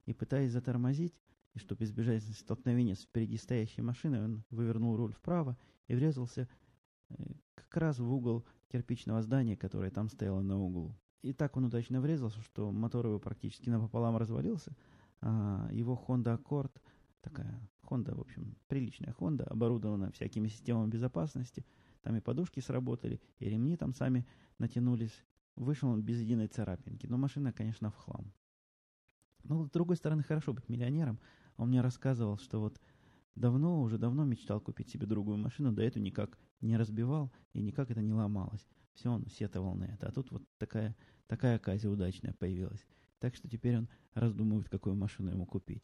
и 0.07 0.15
пытаясь 0.15 0.51
затормозить, 0.51 1.15
и 1.55 1.59
чтобы 1.59 1.85
избежать 1.85 2.25
столкновения 2.25 2.95
с 2.95 3.03
впереди 3.03 3.37
стоящей 3.37 3.83
машиной, 3.83 4.25
он 4.25 4.45
вывернул 4.51 4.97
руль 4.97 5.13
вправо 5.13 5.57
и 5.89 5.95
врезался 5.95 6.49
э, 7.11 7.15
как 7.55 7.77
раз 7.77 7.99
в 7.99 8.13
угол 8.13 8.45
кирпичного 8.69 9.23
здания, 9.23 9.57
которое 9.57 9.91
там 9.91 10.09
стояло 10.09 10.41
на 10.41 10.61
углу. 10.61 10.97
И 11.23 11.33
так 11.33 11.57
он 11.57 11.65
удачно 11.65 12.01
врезался, 12.01 12.41
что 12.41 12.73
мотор 12.73 13.07
его 13.07 13.19
практически 13.19 13.69
напополам 13.69 14.17
развалился, 14.17 14.77
а 15.21 15.69
его 15.71 16.03
Honda 16.07 16.41
Accord, 16.41 16.73
такая 17.21 17.61
Honda, 17.89 18.15
в 18.15 18.21
общем, 18.21 18.57
приличная 18.69 19.15
Honda, 19.19 19.45
оборудована 19.45 20.11
всякими 20.13 20.49
системами 20.49 20.91
безопасности, 20.91 21.65
там 22.03 22.17
и 22.17 22.21
подушки 22.21 22.61
сработали, 22.61 23.21
и 23.39 23.49
ремни 23.49 23.77
там 23.77 23.93
сами 23.95 24.27
натянулись. 24.59 25.25
Вышел 25.57 25.89
он 25.89 26.03
без 26.03 26.21
единой 26.21 26.49
царапинки, 26.49 27.07
но 27.07 27.17
машина, 27.17 27.53
конечно, 27.53 27.91
в 27.91 27.97
хлам. 27.97 28.33
Ну, 29.45 29.65
с 29.65 29.71
другой 29.71 29.97
стороны, 29.97 30.23
хорошо 30.23 30.53
быть 30.53 30.69
миллионером. 30.69 31.19
Он 31.57 31.69
мне 31.69 31.81
рассказывал, 31.81 32.37
что 32.37 32.61
вот 32.61 32.81
давно, 33.35 33.81
уже 33.81 33.97
давно 33.97 34.25
мечтал 34.25 34.61
купить 34.61 34.91
себе 34.91 35.07
другую 35.07 35.39
машину, 35.39 35.73
да 35.73 35.83
эту 35.83 36.01
никак 36.01 36.39
не 36.61 36.77
разбивал, 36.77 37.33
и 37.55 37.63
никак 37.63 37.91
это 37.91 38.03
не 38.03 38.13
ломалось. 38.13 38.67
Все, 38.93 39.11
он 39.11 39.27
сетовал 39.29 39.75
на 39.75 39.85
это. 39.85 40.09
А 40.09 40.13
тут 40.13 40.31
вот 40.31 40.43
такая 40.59 40.95
Такая 41.27 41.57
оказия 41.57 41.91
удачная 41.91 42.35
появилась. 42.35 42.87
Так 43.19 43.35
что 43.35 43.49
теперь 43.49 43.79
он 43.79 43.89
раздумывает, 44.15 44.69
какую 44.69 44.95
машину 44.95 45.31
ему 45.31 45.45
купить. 45.45 45.83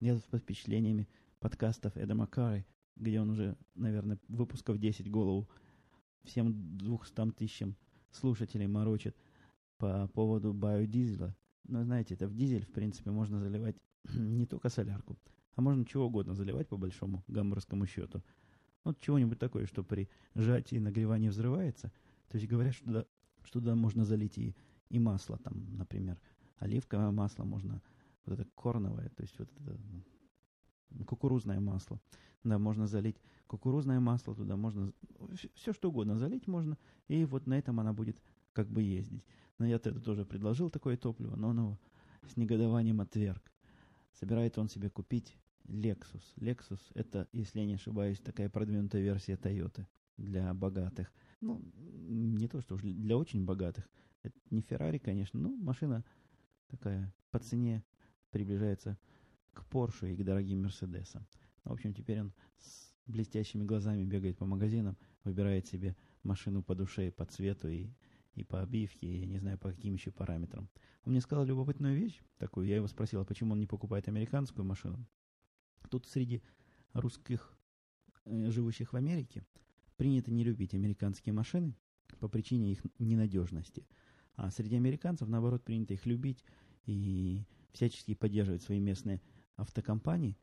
Я 0.00 0.14
тут 0.14 0.24
под 0.26 0.42
впечатлениями 0.42 1.08
подкастов 1.42 1.96
Эда 1.96 2.14
Маккары, 2.14 2.64
где 2.96 3.20
он 3.20 3.30
уже, 3.30 3.56
наверное, 3.74 4.18
выпусков 4.28 4.78
10 4.78 5.10
голову 5.10 5.48
всем 6.24 6.78
200 6.78 7.32
тысячам 7.32 7.76
слушателей 8.10 8.66
морочит 8.66 9.16
по 9.76 10.08
поводу 10.08 10.52
биодизеля. 10.52 11.36
Но 11.64 11.82
знаете, 11.84 12.14
это 12.14 12.28
в 12.28 12.34
дизель, 12.34 12.64
в 12.64 12.72
принципе, 12.72 13.10
можно 13.10 13.40
заливать 13.40 13.76
не 14.14 14.46
только 14.46 14.68
солярку, 14.68 15.18
а 15.56 15.60
можно 15.60 15.84
чего 15.84 16.06
угодно 16.06 16.34
заливать 16.34 16.68
по 16.68 16.76
большому 16.76 17.24
гамбургскому 17.28 17.86
счету. 17.86 18.22
Вот 18.84 19.00
чего-нибудь 19.00 19.38
такое, 19.38 19.66
что 19.66 19.84
при 19.84 20.08
сжатии 20.34 20.76
и 20.76 20.80
нагревании 20.80 21.28
взрывается. 21.28 21.92
То 22.28 22.38
есть 22.38 22.48
говорят, 22.48 22.74
что 22.74 22.84
туда, 22.84 23.06
что 23.42 23.60
туда 23.60 23.74
можно 23.74 24.04
залить 24.04 24.38
и 24.38 24.54
и 24.92 24.98
масло 24.98 25.38
там, 25.38 25.74
например, 25.76 26.20
оливковое 26.58 27.10
масло 27.10 27.44
можно, 27.44 27.80
вот 28.26 28.38
это 28.38 28.48
корновое, 28.54 29.08
то 29.08 29.22
есть 29.22 29.38
вот 29.38 29.50
это 29.56 29.78
ну, 29.90 30.02
кукурузное 31.06 31.60
масло. 31.60 32.00
Да, 32.44 32.58
можно 32.58 32.86
залить 32.86 33.16
кукурузное 33.46 34.00
масло 34.00 34.34
туда, 34.34 34.56
можно 34.56 34.92
все 35.54 35.72
что 35.72 35.90
угодно 35.90 36.16
залить 36.16 36.46
можно, 36.46 36.76
и 37.08 37.24
вот 37.24 37.46
на 37.46 37.58
этом 37.58 37.78
она 37.80 37.92
будет 37.92 38.20
как 38.52 38.68
бы 38.68 38.82
ездить. 38.82 39.24
Но 39.58 39.66
я 39.66 39.76
это 39.76 39.98
тоже 40.00 40.24
предложил 40.24 40.70
такое 40.70 40.96
топливо, 40.96 41.36
но 41.36 41.48
он 41.48 41.58
его 41.58 41.78
с 42.26 42.36
негодованием 42.36 43.00
отверг. 43.00 43.52
Собирает 44.12 44.58
он 44.58 44.68
себе 44.68 44.90
купить 44.90 45.36
Lexus. 45.66 46.22
Lexus 46.36 46.80
это, 46.94 47.28
если 47.32 47.60
я 47.60 47.66
не 47.66 47.74
ошибаюсь, 47.74 48.20
такая 48.20 48.48
продвинутая 48.48 49.02
версия 49.02 49.34
Toyota 49.34 49.86
для 50.16 50.52
богатых. 50.54 51.12
Ну, 51.40 51.60
не 51.74 52.48
то, 52.48 52.60
что 52.60 52.74
уж 52.74 52.82
для 52.82 53.16
очень 53.16 53.44
богатых. 53.44 53.88
Это 54.22 54.38
не 54.50 54.60
Феррари, 54.62 54.98
конечно, 54.98 55.40
но 55.40 55.48
машина 55.56 56.04
такая 56.68 57.12
по 57.30 57.38
цене 57.38 57.84
приближается 58.30 58.98
Поршу 59.70 60.06
и 60.06 60.16
к 60.16 60.24
дорогим 60.24 60.62
Мерседесам. 60.62 61.26
В 61.64 61.72
общем, 61.72 61.94
теперь 61.94 62.20
он 62.20 62.32
с 62.58 62.94
блестящими 63.06 63.64
глазами 63.64 64.04
бегает 64.04 64.38
по 64.38 64.44
магазинам, 64.44 64.96
выбирает 65.24 65.66
себе 65.66 65.96
машину 66.22 66.62
по 66.62 66.74
душе, 66.74 67.10
по 67.10 67.24
цвету 67.24 67.68
и, 67.68 67.90
и 68.34 68.44
по 68.44 68.62
обивке, 68.62 69.06
и 69.06 69.26
не 69.26 69.38
знаю, 69.38 69.58
по 69.58 69.70
каким 69.70 69.94
еще 69.94 70.10
параметрам. 70.10 70.68
Он 71.04 71.12
мне 71.12 71.20
сказал 71.20 71.44
любопытную 71.44 71.96
вещь 71.96 72.20
такую. 72.38 72.66
Я 72.66 72.76
его 72.76 72.86
спросил, 72.86 73.20
а 73.20 73.24
почему 73.24 73.52
он 73.52 73.60
не 73.60 73.66
покупает 73.66 74.08
американскую 74.08 74.64
машину. 74.64 75.06
Тут 75.90 76.06
среди 76.06 76.42
русских, 76.92 77.58
э, 78.24 78.50
живущих 78.50 78.92
в 78.92 78.96
Америке, 78.96 79.44
принято 79.96 80.30
не 80.30 80.44
любить 80.44 80.74
американские 80.74 81.32
машины 81.32 81.74
по 82.18 82.28
причине 82.28 82.72
их 82.72 82.82
ненадежности. 82.98 83.86
А 84.34 84.50
среди 84.50 84.76
американцев, 84.76 85.28
наоборот, 85.28 85.64
принято 85.64 85.94
их 85.94 86.06
любить 86.06 86.44
и 86.86 87.44
всячески 87.72 88.14
поддерживать 88.14 88.62
свои 88.62 88.80
местные 88.80 89.20
автокомпании. 89.56 90.36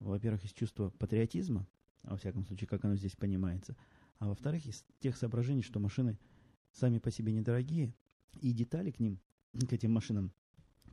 Во-первых, 0.00 0.44
из 0.44 0.52
чувства 0.52 0.90
патриотизма, 0.90 1.66
во 2.02 2.16
всяком 2.16 2.44
случае, 2.44 2.68
как 2.68 2.84
оно 2.84 2.96
здесь 2.96 3.16
понимается. 3.16 3.76
А 4.18 4.28
во-вторых, 4.28 4.66
из 4.66 4.84
тех 5.00 5.16
соображений, 5.16 5.62
что 5.62 5.80
машины 5.80 6.18
сами 6.72 6.98
по 6.98 7.10
себе 7.10 7.32
недорогие, 7.32 7.94
и 8.40 8.52
детали 8.52 8.90
к 8.90 9.00
ним, 9.00 9.20
к 9.52 9.72
этим 9.72 9.92
машинам, 9.92 10.32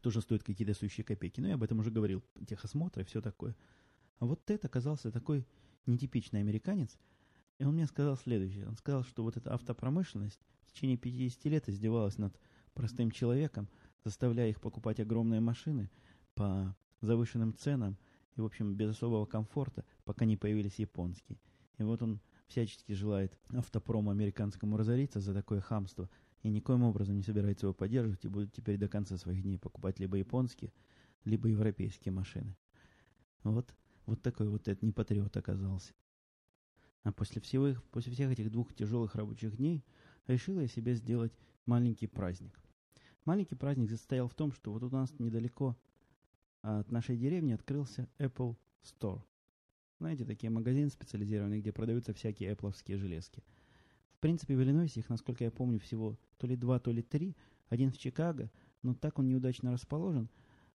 тоже 0.02 0.22
стоят 0.22 0.44
какие-то 0.44 0.74
сущие 0.74 1.04
копейки. 1.04 1.42
Но 1.42 1.48
я 1.48 1.56
об 1.56 1.64
этом 1.64 1.80
уже 1.80 1.92
говорил, 1.92 2.24
техосмотры 2.48 3.04
все 3.04 3.22
такое. 3.22 3.56
А 4.20 4.26
вот 4.26 4.46
Тед 4.46 4.64
оказался 4.66 5.12
такой 5.12 5.46
нетипичный 5.86 6.40
американец, 6.40 6.98
и 7.60 7.64
он 7.64 7.74
мне 7.74 7.86
сказал 7.86 8.18
следующее. 8.18 8.68
Он 8.68 8.76
сказал, 8.76 9.04
что 9.04 9.24
вот 9.24 9.38
эта 9.38 9.54
автопромышленность 9.54 10.40
в 10.68 10.72
течение 10.72 10.98
50 10.98 11.46
лет 11.46 11.70
издевалась 11.70 12.18
над 12.18 12.38
простым 12.74 13.12
человеком, 13.12 13.70
заставляя 14.04 14.50
их 14.50 14.62
покупать 14.62 15.00
огромные 15.00 15.40
машины 15.40 15.90
по 16.34 16.76
завышенным 17.02 17.56
ценам 17.56 17.98
и, 18.36 18.42
в 18.42 18.46
общем, 18.46 18.76
без 18.76 18.92
особого 18.92 19.26
комфорта, 19.26 19.86
пока 20.04 20.26
не 20.26 20.38
появились 20.38 20.80
японские. 20.80 21.40
И 21.78 21.84
вот 21.84 22.02
он 22.02 22.20
всячески 22.48 22.94
желает 22.94 23.38
автопрому 23.50 24.12
американскому 24.12 24.78
разориться 24.78 25.20
за 25.20 25.34
такое 25.34 25.62
хамство 25.62 26.10
и 26.44 26.50
никоим 26.50 26.84
образом 26.84 27.16
не 27.16 27.24
собирается 27.24 27.66
его 27.66 27.74
поддерживать 27.74 28.24
и 28.24 28.28
будет 28.28 28.54
теперь 28.54 28.78
до 28.78 28.88
конца 28.88 29.18
своих 29.18 29.42
дней 29.42 29.58
покупать 29.58 30.00
либо 30.00 30.18
японские, 30.18 30.72
либо 31.24 31.48
европейские 31.50 32.12
машины. 32.12 32.56
Вот, 33.44 33.74
вот 34.06 34.22
такой 34.22 34.50
вот 34.50 34.68
этот 34.68 34.84
непатриот 34.84 35.36
оказался. 35.38 35.94
А 37.04 37.12
после 37.12 37.42
всех, 37.42 37.84
после 37.86 38.12
всех 38.14 38.32
этих 38.32 38.52
двух 38.52 38.74
тяжелых 38.74 39.16
рабочих 39.16 39.58
дней 39.58 39.84
решил 40.28 40.60
я 40.60 40.68
себе 40.68 40.96
сделать 40.96 41.34
маленький 41.66 42.08
праздник. 42.08 42.60
Маленький 43.26 43.56
праздник 43.56 43.90
состоял 43.90 44.28
в 44.28 44.36
том, 44.36 44.52
что 44.52 44.72
вот 44.72 44.84
у 44.84 44.90
нас 44.90 45.18
недалеко 45.20 45.76
от 46.66 46.92
нашей 46.92 47.16
деревни 47.16 47.54
открылся 47.54 48.10
Apple 48.18 48.56
Store. 48.84 49.22
Знаете, 50.00 50.26
такие 50.26 50.50
магазины 50.50 50.90
специализированные, 50.90 51.62
где 51.62 51.72
продаются 51.72 52.12
всякие 52.14 52.54
Apple 52.54 52.74
железки. 52.98 53.44
В 54.14 54.20
принципе, 54.20 54.56
в 54.56 54.62
Иллинойсе 54.62 55.02
их, 55.02 55.10
насколько 55.10 55.44
я 55.44 55.52
помню, 55.52 55.80
всего 55.80 56.18
то 56.38 56.48
ли 56.48 56.56
два, 56.56 56.80
то 56.80 56.92
ли 56.92 57.04
три. 57.04 57.36
Один 57.70 57.92
в 57.92 57.98
Чикаго, 57.98 58.52
но 58.82 58.96
так 58.96 59.20
он 59.20 59.28
неудачно 59.28 59.72
расположен. 59.72 60.30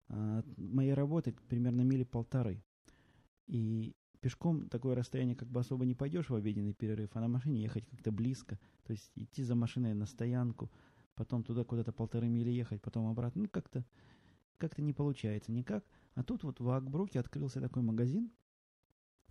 А 0.10 0.40
от 0.40 0.58
моей 0.58 0.94
работы 0.94 1.36
примерно 1.48 1.82
мили 1.82 2.04
полторы. 2.04 2.64
И 3.48 3.96
пешком 4.22 4.70
такое 4.70 4.96
расстояние 4.96 5.36
как 5.36 5.50
бы 5.50 5.60
особо 5.60 5.86
не 5.86 5.96
пойдешь 5.96 6.30
в 6.30 6.36
обеденный 6.36 6.74
перерыв, 6.74 7.10
а 7.16 7.20
на 7.20 7.28
машине 7.28 7.62
ехать 7.64 7.88
как-то 7.88 8.12
близко. 8.12 8.60
То 8.84 8.92
есть 8.92 9.12
идти 9.16 9.44
за 9.44 9.56
машиной 9.56 9.96
на 9.96 10.06
стоянку, 10.06 10.72
потом 11.16 11.44
туда 11.44 11.64
куда-то 11.64 11.92
полторы 11.92 12.28
мили 12.30 12.52
ехать, 12.52 12.82
потом 12.82 13.08
обратно. 13.08 13.44
Ну, 13.44 13.50
как-то 13.50 13.84
как-то 14.60 14.82
не 14.82 14.94
получается 14.94 15.52
никак. 15.52 15.84
А 16.14 16.24
тут 16.24 16.44
вот 16.44 16.60
в 16.60 16.70
Акбруке 16.70 17.20
открылся 17.20 17.60
такой 17.60 17.82
магазин, 17.82 18.32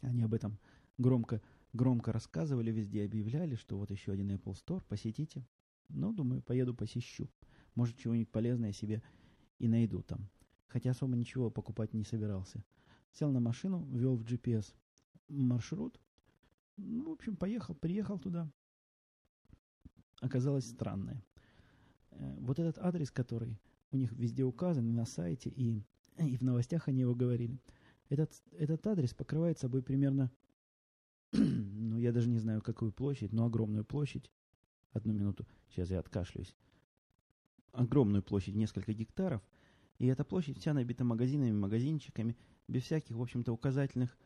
они 0.00 0.22
об 0.22 0.34
этом 0.34 0.58
громко, 0.96 1.40
громко 1.72 2.12
рассказывали, 2.12 2.70
везде 2.70 3.04
объявляли, 3.04 3.54
что 3.54 3.78
вот 3.78 3.90
еще 3.90 4.12
один 4.12 4.30
Apple 4.32 4.54
Store, 4.54 4.82
посетите. 4.88 5.46
Ну, 5.88 6.12
думаю, 6.12 6.42
поеду 6.42 6.74
посещу. 6.74 7.30
Может, 7.74 7.96
чего-нибудь 7.96 8.30
полезное 8.30 8.72
себе 8.72 9.02
и 9.58 9.68
найду 9.68 10.02
там. 10.02 10.28
Хотя 10.66 10.90
особо 10.90 11.16
ничего 11.16 11.50
покупать 11.50 11.94
не 11.94 12.04
собирался. 12.04 12.62
Сел 13.12 13.30
на 13.30 13.40
машину, 13.40 13.86
ввел 13.86 14.16
в 14.16 14.22
GPS 14.22 14.74
маршрут. 15.28 15.98
Ну, 16.76 17.10
в 17.10 17.12
общем, 17.12 17.36
поехал, 17.36 17.74
приехал 17.74 18.18
туда. 18.18 18.50
Оказалось 20.20 20.66
странное. 20.66 21.24
Э, 22.10 22.36
вот 22.40 22.58
этот 22.58 22.78
адрес, 22.78 23.10
который 23.10 23.58
у 23.90 23.96
них 23.96 24.12
везде 24.12 24.44
указан, 24.44 24.94
на 24.94 25.04
сайте, 25.04 25.50
и, 25.50 25.82
и 26.18 26.36
в 26.36 26.42
новостях 26.42 26.88
они 26.88 27.00
его 27.00 27.14
говорили– 27.14 27.58
этот, 28.08 28.32
этот 28.52 28.86
адрес 28.86 29.14
покрывает 29.14 29.58
собой 29.58 29.82
примерно, 29.82 30.30
ну, 31.32 31.98
я 31.98 32.12
даже 32.12 32.28
не 32.28 32.38
знаю, 32.38 32.62
какую 32.62 32.92
площадь, 32.92 33.32
но 33.32 33.44
огромную 33.44 33.84
площадь. 33.84 34.30
Одну 34.92 35.12
минуту, 35.12 35.46
сейчас 35.68 35.90
я 35.90 35.98
откашлюсь. 35.98 36.56
Огромную 37.72 38.22
площадь, 38.22 38.54
несколько 38.54 38.94
гектаров. 38.94 39.42
И 39.98 40.06
эта 40.06 40.24
площадь 40.24 40.58
вся 40.58 40.72
набита 40.72 41.04
магазинами, 41.04 41.52
магазинчиками, 41.52 42.36
без 42.66 42.84
всяких, 42.84 43.16
в 43.16 43.20
общем-то, 43.20 43.52
указательных, 43.52 44.16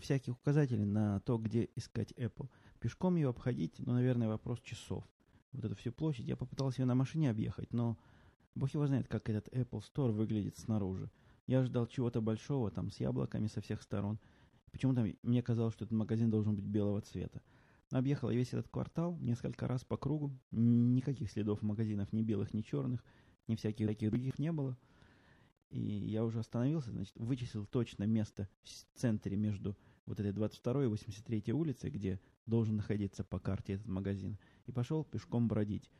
всяких 0.00 0.34
указателей 0.34 0.84
на 0.84 1.20
то, 1.20 1.38
где 1.38 1.68
искать 1.74 2.12
Apple. 2.12 2.48
Пешком 2.78 3.16
ее 3.16 3.30
обходить, 3.30 3.74
ну, 3.78 3.94
наверное, 3.94 4.28
вопрос 4.28 4.60
часов. 4.60 5.04
Вот 5.52 5.64
эту 5.64 5.74
всю 5.74 5.90
площадь. 5.90 6.28
Я 6.28 6.36
попытался 6.36 6.82
ее 6.82 6.86
на 6.86 6.94
машине 6.94 7.30
объехать, 7.30 7.72
но 7.72 7.98
бог 8.58 8.74
его 8.74 8.86
знает, 8.86 9.08
как 9.08 9.30
этот 9.30 9.48
Apple 9.54 9.82
Store 9.82 10.10
выглядит 10.10 10.58
снаружи. 10.58 11.10
Я 11.46 11.62
ждал 11.64 11.86
чего-то 11.86 12.20
большого, 12.20 12.70
там, 12.70 12.90
с 12.90 13.00
яблоками 13.00 13.46
со 13.46 13.60
всех 13.60 13.82
сторон. 13.82 14.18
Почему-то 14.70 15.06
мне 15.22 15.42
казалось, 15.42 15.74
что 15.74 15.84
этот 15.84 15.96
магазин 15.96 16.30
должен 16.30 16.54
быть 16.54 16.66
белого 16.66 17.00
цвета. 17.00 17.40
Объехал 17.90 18.28
весь 18.28 18.52
этот 18.52 18.68
квартал 18.68 19.16
несколько 19.18 19.66
раз 19.66 19.82
по 19.84 19.96
кругу. 19.96 20.30
Никаких 20.50 21.30
следов 21.30 21.62
магазинов, 21.62 22.12
ни 22.12 22.22
белых, 22.22 22.52
ни 22.52 22.60
черных, 22.60 23.02
ни 23.46 23.56
всяких 23.56 23.86
таких 23.86 24.10
других 24.10 24.38
не 24.38 24.52
было. 24.52 24.76
И 25.70 25.80
я 25.80 26.24
уже 26.24 26.40
остановился, 26.40 26.90
значит, 26.90 27.14
вычислил 27.16 27.66
точно 27.66 28.04
место 28.04 28.48
в 28.62 28.98
центре 28.98 29.36
между 29.36 29.76
вот 30.06 30.20
этой 30.20 30.32
22 30.32 30.84
и 30.84 30.86
83 30.86 31.52
улицей, 31.52 31.90
где 31.90 32.20
должен 32.46 32.76
находиться 32.76 33.24
по 33.24 33.38
карте 33.38 33.74
этот 33.74 33.86
магазин, 33.86 34.38
и 34.66 34.72
пошел 34.72 35.04
пешком 35.04 35.48
бродить. 35.48 35.90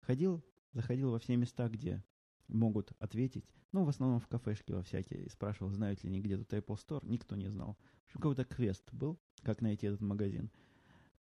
Ходил, 0.00 0.44
заходил 0.76 1.10
во 1.10 1.18
все 1.18 1.36
места, 1.36 1.68
где 1.68 2.04
могут 2.46 2.92
ответить. 3.00 3.48
Ну, 3.72 3.84
в 3.84 3.88
основном 3.88 4.20
в 4.20 4.28
кафешке 4.28 4.74
во 4.74 4.82
всякие. 4.82 5.28
Спрашивал, 5.30 5.70
знают 5.72 6.04
ли 6.04 6.10
они 6.10 6.20
где 6.20 6.36
тут 6.36 6.52
Apple 6.52 6.76
Store. 6.76 7.04
Никто 7.04 7.34
не 7.34 7.48
знал. 7.48 7.76
В 8.04 8.06
общем, 8.06 8.20
какой-то 8.20 8.44
квест 8.44 8.88
был, 8.92 9.18
как 9.42 9.60
найти 9.62 9.86
этот 9.86 10.00
магазин. 10.00 10.50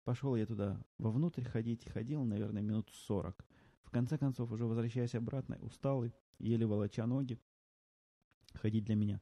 Пошел 0.04 0.36
я 0.36 0.44
туда 0.44 0.84
вовнутрь 0.98 1.44
ходить. 1.44 1.88
Ходил, 1.88 2.24
наверное, 2.24 2.62
минут 2.62 2.90
сорок. 2.92 3.46
В 3.84 3.90
конце 3.90 4.18
концов, 4.18 4.52
уже 4.52 4.66
возвращаясь 4.66 5.14
обратно, 5.14 5.56
усталый, 5.62 6.12
еле 6.38 6.66
волоча 6.66 7.06
ноги. 7.06 7.38
Ходить 8.54 8.84
для 8.84 8.96
меня 8.96 9.20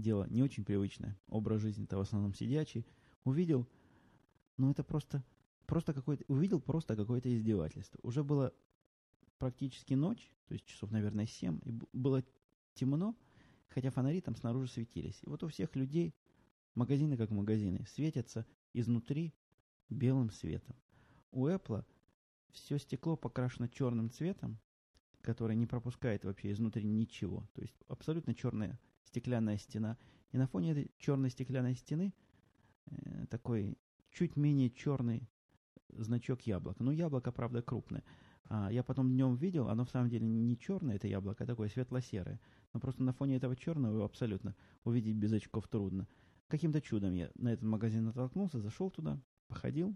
дело 0.00 0.26
не 0.28 0.42
очень 0.42 0.64
привычное. 0.64 1.18
Образ 1.28 1.60
жизни-то 1.60 1.96
в 1.96 2.00
основном 2.00 2.34
сидячий. 2.34 2.86
Увидел, 3.24 3.68
ну 4.56 4.70
это 4.70 4.82
просто, 4.82 5.24
просто 5.66 5.92
какой-то, 5.92 6.24
увидел 6.28 6.60
просто 6.60 6.96
какое-то 6.96 7.34
издевательство. 7.34 7.98
Уже 8.02 8.24
было 8.24 8.54
практически 9.38 9.94
ночь, 9.94 10.32
то 10.46 10.54
есть 10.54 10.66
часов, 10.66 10.90
наверное, 10.90 11.26
7, 11.26 11.60
и 11.64 11.72
было 11.92 12.24
темно, 12.74 13.16
хотя 13.68 13.90
фонари 13.90 14.20
там 14.20 14.36
снаружи 14.36 14.70
светились. 14.70 15.18
И 15.22 15.28
вот 15.28 15.42
у 15.42 15.48
всех 15.48 15.74
людей 15.76 16.14
магазины 16.74 17.16
как 17.16 17.30
магазины, 17.30 17.84
светятся 17.86 18.46
изнутри 18.72 19.34
белым 19.90 20.30
светом. 20.30 20.76
У 21.30 21.46
Apple 21.46 21.84
все 22.52 22.78
стекло 22.78 23.16
покрашено 23.16 23.68
черным 23.68 24.10
цветом, 24.10 24.58
который 25.20 25.56
не 25.56 25.66
пропускает 25.66 26.24
вообще 26.24 26.52
изнутри 26.52 26.84
ничего. 26.84 27.46
То 27.54 27.62
есть 27.62 27.74
абсолютно 27.88 28.34
черная 28.34 28.78
стеклянная 29.04 29.58
стена. 29.58 29.98
И 30.32 30.38
на 30.38 30.46
фоне 30.46 30.72
этой 30.72 30.90
черной 30.98 31.30
стеклянной 31.30 31.74
стены 31.74 32.14
э, 32.86 33.26
такой 33.26 33.76
чуть 34.10 34.36
менее 34.36 34.70
черный 34.70 35.28
значок 35.88 36.42
яблока. 36.42 36.82
Ну, 36.82 36.90
яблоко, 36.90 37.32
правда, 37.32 37.62
крупное. 37.62 38.04
А, 38.50 38.70
я 38.72 38.82
потом 38.82 39.10
днем 39.10 39.36
видел, 39.36 39.68
оно 39.68 39.84
в 39.84 39.90
самом 39.90 40.08
деле 40.08 40.26
не 40.26 40.58
черное, 40.58 40.96
это 40.96 41.06
яблоко, 41.06 41.44
а 41.44 41.46
такое 41.46 41.68
светло-серое. 41.68 42.40
Но 42.72 42.80
просто 42.80 43.02
на 43.02 43.12
фоне 43.12 43.36
этого 43.36 43.54
черного 43.54 43.94
его 43.94 44.04
абсолютно 44.04 44.54
увидеть 44.84 45.16
без 45.16 45.32
очков 45.32 45.68
трудно. 45.68 46.08
Каким-то 46.48 46.80
чудом 46.80 47.12
я 47.12 47.30
на 47.34 47.52
этот 47.52 47.64
магазин 47.64 48.04
натолкнулся, 48.04 48.60
зашел 48.60 48.90
туда, 48.90 49.20
походил. 49.48 49.94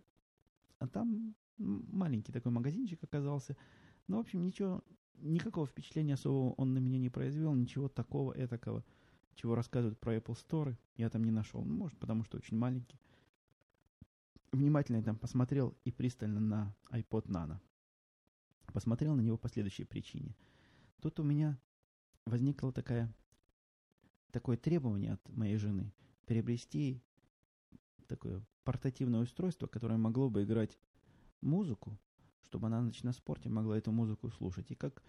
А 0.79 0.87
там 0.87 1.35
маленький 1.57 2.33
такой 2.33 2.53
магазинчик 2.53 3.03
оказался. 3.03 3.57
Ну, 4.07 4.19
в 4.19 4.21
общем, 4.21 4.43
ничего, 4.43 4.85
никакого 5.15 5.67
впечатления 5.67 6.15
особого 6.15 6.53
он 6.53 6.75
на 6.75 6.79
меня 6.79 6.99
не 6.99 7.09
произвел, 7.09 7.55
ничего 7.55 7.89
такого, 7.89 8.33
этакого, 8.33 8.85
чего 9.35 9.55
рассказывают 9.55 9.99
про 9.99 10.17
Apple 10.17 10.37
Store, 10.37 10.77
я 10.97 11.09
там 11.09 11.25
не 11.25 11.31
нашел. 11.31 11.65
Ну, 11.65 11.75
может, 11.75 11.99
потому 11.99 12.23
что 12.25 12.37
очень 12.37 12.59
маленький. 12.59 13.01
Внимательно 14.51 14.99
я 14.99 15.03
там 15.03 15.17
посмотрел 15.17 15.75
и 15.85 15.91
пристально 15.91 16.41
на 16.41 16.77
iPod 16.91 17.29
Nano 17.29 17.59
посмотрел 18.73 19.15
на 19.15 19.21
него 19.21 19.37
по 19.37 19.49
следующей 19.49 19.85
причине. 19.85 20.35
Тут 21.01 21.21
у 21.21 21.23
меня 21.23 21.59
возникло 22.27 22.73
такая, 22.73 23.13
такое 24.31 24.57
требование 24.57 25.13
от 25.13 25.29
моей 25.29 25.57
жены 25.57 25.93
приобрести 26.27 27.03
такое 28.07 28.45
портативное 28.65 29.21
устройство, 29.21 29.67
которое 29.67 29.97
могло 29.99 30.31
бы 30.31 30.45
играть 30.45 30.79
музыку, 31.41 31.99
чтобы 32.43 32.69
она 32.69 32.91
на 33.03 33.13
спорте 33.13 33.49
могла 33.49 33.79
эту 33.79 33.93
музыку 33.93 34.31
слушать. 34.31 34.71
И 34.71 34.75
как 34.75 35.03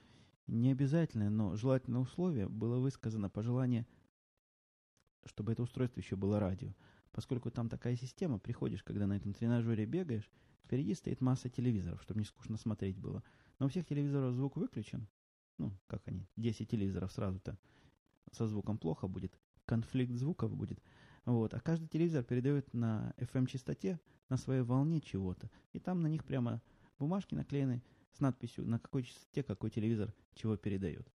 необязательное, 0.48 1.30
но 1.30 1.56
желательное 1.56 2.02
условие 2.02 2.50
было 2.50 2.80
высказано 2.80 3.30
пожелание 3.30 3.86
чтобы 5.26 5.54
это 5.54 5.64
устройство 5.64 6.00
еще 6.00 6.16
было 6.16 6.40
радио. 6.40 6.74
Поскольку 7.12 7.52
там 7.52 7.70
такая 7.70 7.96
система, 7.96 8.40
приходишь, 8.40 8.84
когда 8.84 9.08
на 9.08 9.18
этом 9.18 9.34
тренажере 9.34 9.86
бегаешь, 9.86 10.30
впереди 10.66 10.94
стоит 10.96 11.22
масса 11.22 11.50
телевизоров, 11.50 12.02
чтобы 12.02 12.20
не 12.20 12.26
скучно 12.26 12.58
смотреть 12.58 12.98
было. 12.98 13.24
Но 13.64 13.68
у 13.68 13.70
всех 13.70 13.86
телевизоров 13.86 14.34
звук 14.34 14.58
выключен. 14.58 15.08
Ну, 15.58 15.72
как 15.88 16.06
они, 16.10 16.28
10 16.36 16.68
телевизоров 16.68 17.14
сразу-то 17.14 17.58
со 18.34 18.46
звуком 18.46 18.78
плохо 18.78 19.08
будет, 19.08 19.40
конфликт 19.64 20.12
звуков 20.16 20.54
будет. 20.54 20.84
Вот. 21.24 21.54
А 21.54 21.62
каждый 21.62 21.88
телевизор 21.88 22.26
передает 22.26 22.74
на 22.74 23.14
FM-частоте 23.16 24.02
на 24.28 24.36
своей 24.36 24.64
волне 24.64 25.00
чего-то. 25.00 25.50
И 25.72 25.80
там 25.80 26.02
на 26.02 26.08
них 26.08 26.26
прямо 26.26 26.62
бумажки 27.00 27.36
наклеены 27.36 27.82
с 28.12 28.20
надписью, 28.20 28.68
на 28.68 28.80
какой 28.80 29.04
частоте 29.04 29.44
какой 29.44 29.70
телевизор 29.70 30.14
чего 30.34 30.58
передает. 30.58 31.10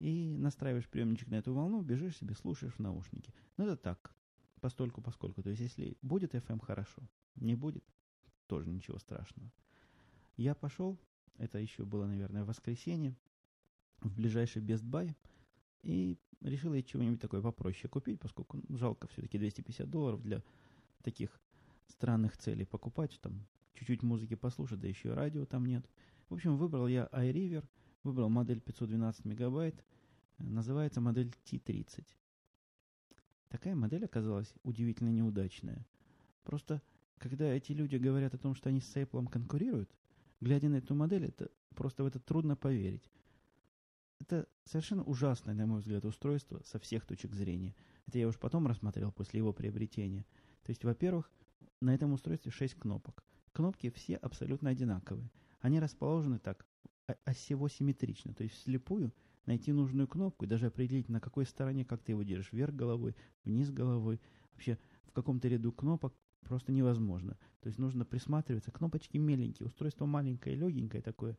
И 0.00 0.36
настраиваешь 0.36 0.86
приемничек 0.86 1.28
на 1.28 1.36
эту 1.36 1.54
волну, 1.54 1.80
бежишь 1.80 2.18
себе, 2.18 2.34
слушаешь 2.34 2.74
в 2.74 2.80
наушники. 2.80 3.32
Ну, 3.56 3.64
это 3.64 3.78
так, 3.78 4.14
постольку 4.60 5.00
поскольку. 5.00 5.42
То 5.42 5.48
есть, 5.48 5.62
если 5.62 5.96
будет 6.02 6.34
FM, 6.34 6.62
хорошо. 6.62 7.00
Не 7.36 7.54
будет, 7.54 7.86
тоже 8.48 8.68
ничего 8.68 8.98
страшного. 8.98 9.50
Я 10.36 10.54
пошел, 10.54 10.98
это 11.40 11.58
еще 11.58 11.84
было, 11.84 12.06
наверное, 12.06 12.44
воскресенье, 12.44 13.16
в 14.00 14.14
ближайший 14.14 14.62
Best 14.62 14.84
Buy, 14.84 15.14
и 15.82 16.18
решил 16.40 16.74
я 16.74 16.82
чего-нибудь 16.82 17.20
такое 17.20 17.40
попроще 17.40 17.88
купить, 17.88 18.20
поскольку 18.20 18.60
жалко 18.68 19.08
все-таки 19.08 19.38
250 19.38 19.88
долларов 19.88 20.22
для 20.22 20.42
таких 21.02 21.40
странных 21.88 22.36
целей 22.36 22.66
покупать, 22.66 23.18
там 23.22 23.46
чуть-чуть 23.74 24.02
музыки 24.02 24.34
послушать, 24.34 24.80
да 24.80 24.88
еще 24.88 25.08
и 25.08 25.12
радио 25.12 25.46
там 25.46 25.64
нет. 25.64 25.88
В 26.28 26.34
общем, 26.34 26.56
выбрал 26.56 26.86
я 26.86 27.08
iRiver, 27.12 27.66
выбрал 28.02 28.28
модель 28.28 28.60
512 28.60 29.24
мегабайт, 29.24 29.82
называется 30.38 31.00
модель 31.00 31.32
T30. 31.44 32.06
Такая 33.48 33.74
модель 33.74 34.04
оказалась 34.04 34.52
удивительно 34.62 35.08
неудачная. 35.08 35.86
Просто, 36.44 36.82
когда 37.18 37.46
эти 37.46 37.72
люди 37.72 37.96
говорят 37.96 38.34
о 38.34 38.38
том, 38.38 38.54
что 38.54 38.68
они 38.68 38.80
с 38.80 38.96
Apple 38.96 39.28
конкурируют, 39.28 39.90
глядя 40.40 40.68
на 40.68 40.76
эту 40.76 40.94
модель, 40.94 41.26
это 41.26 41.50
просто 41.74 42.02
в 42.02 42.06
это 42.06 42.18
трудно 42.18 42.56
поверить. 42.56 43.10
Это 44.20 44.46
совершенно 44.64 45.02
ужасное, 45.04 45.54
на 45.54 45.66
мой 45.66 45.80
взгляд, 45.80 46.04
устройство 46.04 46.60
со 46.64 46.78
всех 46.78 47.06
точек 47.06 47.34
зрения. 47.34 47.74
Это 48.06 48.18
я 48.18 48.28
уж 48.28 48.38
потом 48.38 48.66
рассмотрел 48.66 49.12
после 49.12 49.38
его 49.38 49.52
приобретения. 49.52 50.26
То 50.62 50.70
есть, 50.70 50.84
во-первых, 50.84 51.30
на 51.80 51.94
этом 51.94 52.12
устройстве 52.12 52.50
6 52.50 52.74
кнопок. 52.74 53.24
Кнопки 53.52 53.90
все 53.90 54.16
абсолютно 54.16 54.70
одинаковые. 54.70 55.30
Они 55.60 55.80
расположены 55.80 56.38
так, 56.38 56.66
осево 57.24 57.68
симметрично. 57.70 58.34
То 58.34 58.44
есть, 58.44 58.56
вслепую 58.56 59.12
найти 59.46 59.72
нужную 59.72 60.06
кнопку 60.06 60.44
и 60.44 60.48
даже 60.48 60.66
определить, 60.66 61.08
на 61.08 61.20
какой 61.20 61.46
стороне, 61.46 61.84
как 61.84 62.02
ты 62.02 62.12
его 62.12 62.22
держишь, 62.22 62.52
вверх 62.52 62.74
головой, 62.74 63.16
вниз 63.44 63.70
головой. 63.70 64.20
Вообще, 64.52 64.78
в 65.04 65.12
каком-то 65.12 65.48
ряду 65.48 65.72
кнопок 65.72 66.14
просто 66.40 66.72
невозможно. 66.72 67.36
То 67.60 67.68
есть, 67.68 67.78
нужно 67.78 68.04
присматриваться. 68.04 68.70
Кнопочки 68.70 69.18
меленькие, 69.18 69.66
устройство 69.66 70.06
маленькое, 70.06 70.56
легенькое 70.56 71.02
такое. 71.02 71.36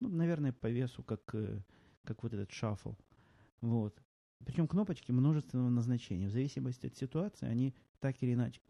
Ну, 0.00 0.08
наверное, 0.08 0.52
по 0.52 0.70
весу, 0.70 1.02
как 1.02 1.34
э, 1.34 1.62
как 2.04 2.22
вот 2.22 2.32
этот 2.32 2.52
шаффл. 2.52 2.94
Вот. 3.60 4.00
Причем 4.44 4.68
кнопочки 4.68 5.10
множественного 5.10 5.70
назначения. 5.70 6.28
В 6.28 6.32
зависимости 6.32 6.86
от 6.86 6.96
ситуации 6.96 7.46
они 7.46 7.74
так 7.98 8.22
или 8.22 8.34
иначе... 8.34 8.60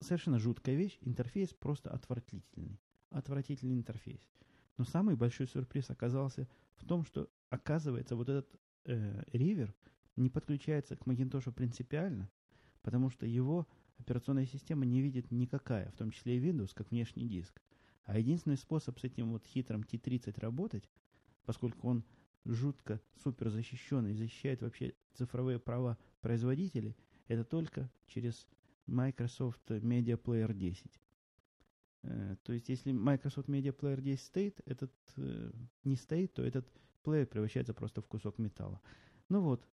Совершенно 0.00 0.38
жуткая 0.38 0.74
вещь. 0.76 0.98
Интерфейс 1.00 1.54
просто 1.54 1.90
отвратительный. 1.90 2.78
Отвратительный 3.10 3.76
интерфейс. 3.76 4.20
Но 4.76 4.84
самый 4.84 5.16
большой 5.16 5.46
сюрприз 5.46 5.88
оказался 5.88 6.46
в 6.74 6.84
том, 6.84 7.02
что, 7.04 7.30
оказывается, 7.48 8.14
вот 8.14 8.28
этот 8.28 8.60
э, 8.84 9.22
ривер 9.32 9.74
не 10.16 10.28
подключается 10.28 10.96
к 10.96 11.06
Macintosh 11.06 11.50
принципиально, 11.50 12.30
потому 12.82 13.08
что 13.08 13.24
его 13.24 13.66
операционная 13.98 14.46
система 14.46 14.84
не 14.84 15.00
видит 15.00 15.30
никакая, 15.30 15.90
в 15.90 15.96
том 15.96 16.10
числе 16.10 16.36
и 16.36 16.40
Windows, 16.40 16.72
как 16.74 16.90
внешний 16.90 17.26
диск. 17.28 17.60
А 18.04 18.18
единственный 18.18 18.56
способ 18.56 18.98
с 18.98 19.04
этим 19.04 19.32
вот 19.32 19.44
хитрым 19.46 19.82
T30 19.82 20.38
работать, 20.40 20.88
поскольку 21.44 21.88
он 21.88 22.04
жутко 22.44 23.00
супер 23.22 23.50
защищенный, 23.50 24.14
защищает 24.14 24.62
вообще 24.62 24.94
цифровые 25.14 25.58
права 25.58 25.98
производителей, 26.20 26.96
это 27.26 27.44
только 27.44 27.90
через 28.06 28.46
Microsoft 28.86 29.68
Media 29.68 30.20
Player 30.20 30.54
10. 30.54 31.00
Э, 32.02 32.36
то 32.42 32.52
есть, 32.52 32.68
если 32.68 32.92
Microsoft 32.92 33.48
Media 33.48 33.76
Player 33.76 34.00
10 34.00 34.20
стоит, 34.20 34.60
этот 34.64 34.92
э, 35.16 35.50
не 35.84 35.96
стоит, 35.96 36.34
то 36.34 36.42
этот 36.44 36.68
плеер 37.02 37.26
превращается 37.26 37.74
просто 37.74 38.00
в 38.00 38.06
кусок 38.06 38.38
металла. 38.38 38.80
Ну 39.28 39.40
вот, 39.40 39.66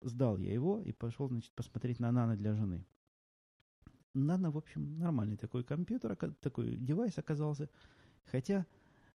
сдал 0.00 0.38
я 0.38 0.52
его 0.52 0.80
и 0.80 0.92
пошел, 0.92 1.28
значит, 1.28 1.52
посмотреть 1.52 2.00
на 2.00 2.10
Nano 2.10 2.36
для 2.36 2.54
жены. 2.54 2.86
Nano, 4.16 4.50
в 4.50 4.58
общем, 4.58 4.98
нормальный 4.98 5.36
такой 5.36 5.64
компьютер, 5.64 6.16
такой 6.40 6.76
девайс 6.76 7.18
оказался. 7.18 7.68
Хотя, 8.24 8.66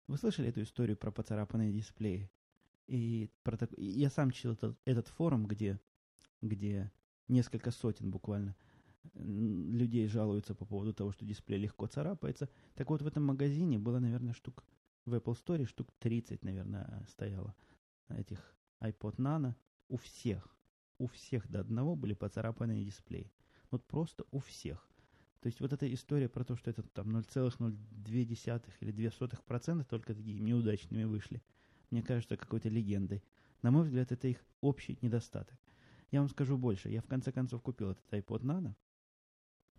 вы 0.07 0.17
слышали 0.19 0.49
эту 0.49 0.63
историю 0.63 0.97
про 0.97 1.11
поцарапанные 1.11 1.73
дисплеи? 1.73 2.31
И 2.87 3.31
про 3.43 3.57
так... 3.57 3.71
я 3.77 4.11
сам 4.11 4.31
читал 4.31 4.53
этот, 4.53 4.79
этот 4.85 5.09
форум, 5.09 5.47
где, 5.47 5.81
где 6.43 6.91
несколько 7.29 7.71
сотен 7.71 8.11
буквально 8.11 8.57
людей 9.15 10.07
жалуются 10.07 10.55
по 10.55 10.65
поводу 10.65 10.93
того, 10.93 11.13
что 11.13 11.25
дисплей 11.25 11.59
легко 11.59 11.87
царапается. 11.87 12.49
Так 12.75 12.91
вот, 12.91 13.03
в 13.03 13.07
этом 13.07 13.25
магазине 13.25 13.79
было, 13.79 13.99
наверное, 13.99 14.35
штук 14.35 14.65
в 15.07 15.15
Apple 15.15 15.35
Store 15.35 15.65
штук 15.67 15.89
30, 15.99 16.45
наверное, 16.45 17.05
стояло 17.09 17.55
этих 18.09 18.55
iPod 18.81 19.17
Nano. 19.17 19.55
У 19.89 19.97
всех, 19.97 20.57
у 20.99 21.07
всех 21.07 21.49
до 21.49 21.61
одного 21.61 21.97
были 21.97 22.15
поцарапанные 22.15 22.85
дисплеи. 22.85 23.33
Вот 23.71 23.87
просто 23.87 24.25
у 24.31 24.39
всех. 24.39 24.90
То 25.41 25.47
есть 25.47 25.61
вот 25.61 25.73
эта 25.73 25.93
история 25.93 26.29
про 26.29 26.45
то, 26.45 26.57
что 26.57 26.71
это 26.71 26.83
там 26.83 27.17
0,02 27.17 28.63
или 28.81 28.95
0,02% 28.95 29.85
только 29.85 30.15
такие 30.15 30.39
неудачными 30.41 31.05
вышли– 31.05 31.43
мне 31.91 32.03
кажется, 32.03 32.37
какой-то 32.37 32.69
легендой. 32.69 33.23
На 33.63 33.71
мой 33.71 33.83
взгляд, 33.83 34.13
это 34.13 34.29
их 34.29 34.39
общий 34.61 34.99
недостаток. 35.03 35.59
Я 36.11 36.21
вам 36.21 36.29
скажу 36.29 36.57
больше. 36.57 36.89
Я 36.89 37.03
в 37.03 37.07
конце 37.07 37.33
концов 37.33 37.63
купил 37.63 37.91
этот 37.91 38.13
iPod 38.13 38.43
Nano. 38.43 38.75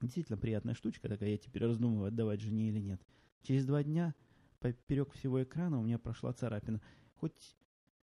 Действительно 0.02 0.38
приятная 0.38 0.74
штучка 0.74 1.08
такая. 1.08 1.30
Я 1.30 1.38
теперь 1.38 1.64
раздумываю, 1.64 2.08
отдавать 2.08 2.42
жене 2.42 2.70
или 2.70 2.80
нет. 2.80 3.02
Через 3.44 3.66
два 3.66 3.84
дня 3.84 4.14
поперек 4.60 5.12
всего 5.14 5.42
экрана 5.42 5.80
у 5.80 5.84
меня 5.84 5.98
прошла 6.00 6.34
царапина. 6.34 6.82
Хоть, 7.16 7.56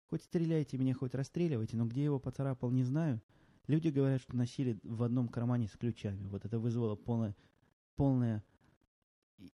хоть 0.08 0.24
стреляйте 0.24 0.78
меня, 0.78 0.94
хоть 0.94 1.14
расстреливайте, 1.14 1.78
но 1.78 1.86
где 1.86 2.04
его 2.04 2.20
поцарапал, 2.20 2.72
не 2.72 2.84
знаю. 2.84 3.22
Люди 3.70 3.90
говорят, 3.90 4.20
что 4.20 4.36
носили 4.36 4.80
в 4.82 5.04
одном 5.04 5.28
кармане 5.28 5.68
с 5.68 5.78
ключами. 5.78 6.26
Вот 6.26 6.44
это 6.44 6.58
вызвало 6.58 6.96
полное, 6.96 7.36
полное 7.96 8.44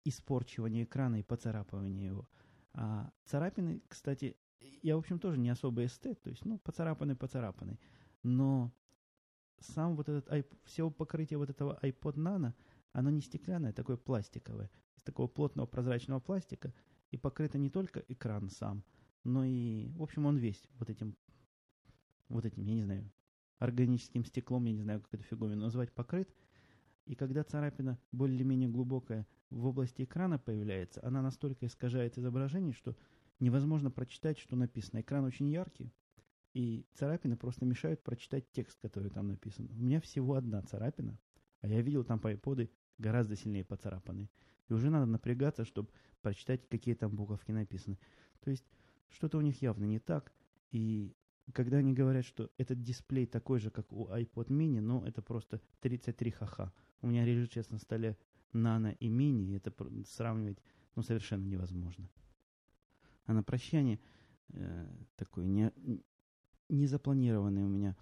испорчивание 0.05 0.85
экрана 0.85 1.19
и 1.19 1.23
поцарапывание 1.23 2.05
его. 2.05 2.29
А 2.71 3.11
царапины, 3.25 3.81
кстати, 3.89 4.37
я, 4.81 4.95
в 4.95 4.99
общем, 4.99 5.19
тоже 5.19 5.37
не 5.37 5.49
особо 5.49 5.83
эстет, 5.83 6.21
то 6.21 6.29
есть, 6.29 6.45
ну, 6.45 6.59
поцарапаны, 6.59 7.17
поцарапаны. 7.17 7.77
Но 8.23 8.71
сам 9.59 9.97
вот 9.97 10.07
этот, 10.07 10.47
все 10.63 10.89
покрытие 10.89 11.37
вот 11.37 11.49
этого 11.49 11.77
iPod 11.81 12.15
Nano, 12.15 12.53
оно 12.93 13.09
не 13.09 13.19
стеклянное, 13.19 13.71
а 13.71 13.73
такое 13.73 13.97
пластиковое, 13.97 14.71
из 14.95 15.03
такого 15.03 15.27
плотного 15.27 15.67
прозрачного 15.67 16.21
пластика, 16.21 16.73
и 17.11 17.17
покрыто 17.17 17.57
не 17.57 17.69
только 17.69 17.99
экран 18.07 18.49
сам, 18.49 18.85
но 19.25 19.43
и, 19.43 19.89
в 19.89 20.01
общем, 20.01 20.25
он 20.25 20.37
весь 20.37 20.65
вот 20.79 20.89
этим, 20.89 21.17
вот 22.29 22.45
этим, 22.45 22.63
я 22.63 22.75
не 22.75 22.81
знаю, 22.81 23.11
органическим 23.59 24.25
стеклом, 24.25 24.65
я 24.65 24.73
не 24.73 24.81
знаю, 24.81 25.01
как 25.01 25.13
эту 25.13 25.23
фиговину 25.23 25.61
назвать, 25.61 25.91
покрыт. 25.91 26.33
И 27.05 27.15
когда 27.15 27.43
царапина 27.43 27.99
более-менее 28.11 28.69
глубокая 28.69 29.27
в 29.49 29.65
области 29.65 30.03
экрана 30.03 30.39
появляется, 30.39 30.99
она 31.03 31.21
настолько 31.21 31.65
искажает 31.65 32.17
изображение, 32.17 32.73
что 32.73 32.95
невозможно 33.39 33.91
прочитать, 33.91 34.39
что 34.39 34.55
написано. 34.55 35.01
Экран 35.01 35.23
очень 35.23 35.47
яркий, 35.49 35.93
и 36.53 36.85
царапины 36.93 37.35
просто 37.35 37.65
мешают 37.65 38.03
прочитать 38.03 38.49
текст, 38.51 38.79
который 38.81 39.11
там 39.11 39.27
написан. 39.27 39.69
У 39.71 39.83
меня 39.83 39.99
всего 39.99 40.35
одна 40.35 40.61
царапина, 40.63 41.19
а 41.61 41.67
я 41.67 41.81
видел 41.81 42.03
там 42.03 42.19
по 42.19 42.31
iPod 42.33 42.69
гораздо 42.97 43.35
сильнее 43.35 43.65
поцарапанные. 43.65 44.29
И 44.69 44.73
уже 44.73 44.89
надо 44.89 45.05
напрягаться, 45.05 45.65
чтобы 45.65 45.89
прочитать, 46.21 46.67
какие 46.69 46.95
там 46.95 47.15
буковки 47.15 47.51
написаны. 47.51 47.99
То 48.39 48.49
есть 48.49 48.65
что-то 49.09 49.37
у 49.37 49.41
них 49.41 49.61
явно 49.61 49.85
не 49.85 49.99
так. 49.99 50.31
И 50.71 51.13
когда 51.53 51.77
они 51.77 51.93
говорят, 51.93 52.25
что 52.25 52.49
этот 52.57 52.81
дисплей 52.81 53.25
такой 53.25 53.59
же, 53.59 53.69
как 53.69 53.91
у 53.91 54.07
iPod 54.07 54.47
mini, 54.47 54.81
ну, 54.81 55.03
это 55.03 55.21
просто 55.21 55.61
33 55.81 56.31
ха-ха. 56.31 56.73
У 57.01 57.07
меня 57.07 57.23
лежит 57.25 57.51
сейчас 57.51 57.69
на 57.69 57.77
столе 57.77 58.17
нано 58.51 58.95
и 58.99 59.09
мини, 59.09 59.51
и 59.51 59.57
это 59.57 59.73
сравнивать 60.07 60.57
ну, 60.95 61.03
совершенно 61.03 61.45
невозможно. 61.45 62.09
А 63.25 63.33
на 63.33 63.43
прощание 63.43 63.99
э, 64.49 64.87
такой 65.15 65.45
не, 65.45 65.71
незапланированный 66.69 67.63
у 67.63 67.67
меня 67.67 67.95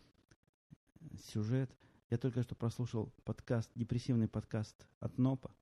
э, 1.01 1.17
сюжет. 1.25 1.75
Я 2.09 2.17
только 2.17 2.43
что 2.43 2.55
прослушал 2.55 3.11
подкаст, 3.23 3.71
депрессивный 3.75 4.27
подкаст 4.27 4.87
от 4.99 5.17
НОПа. 5.17 5.55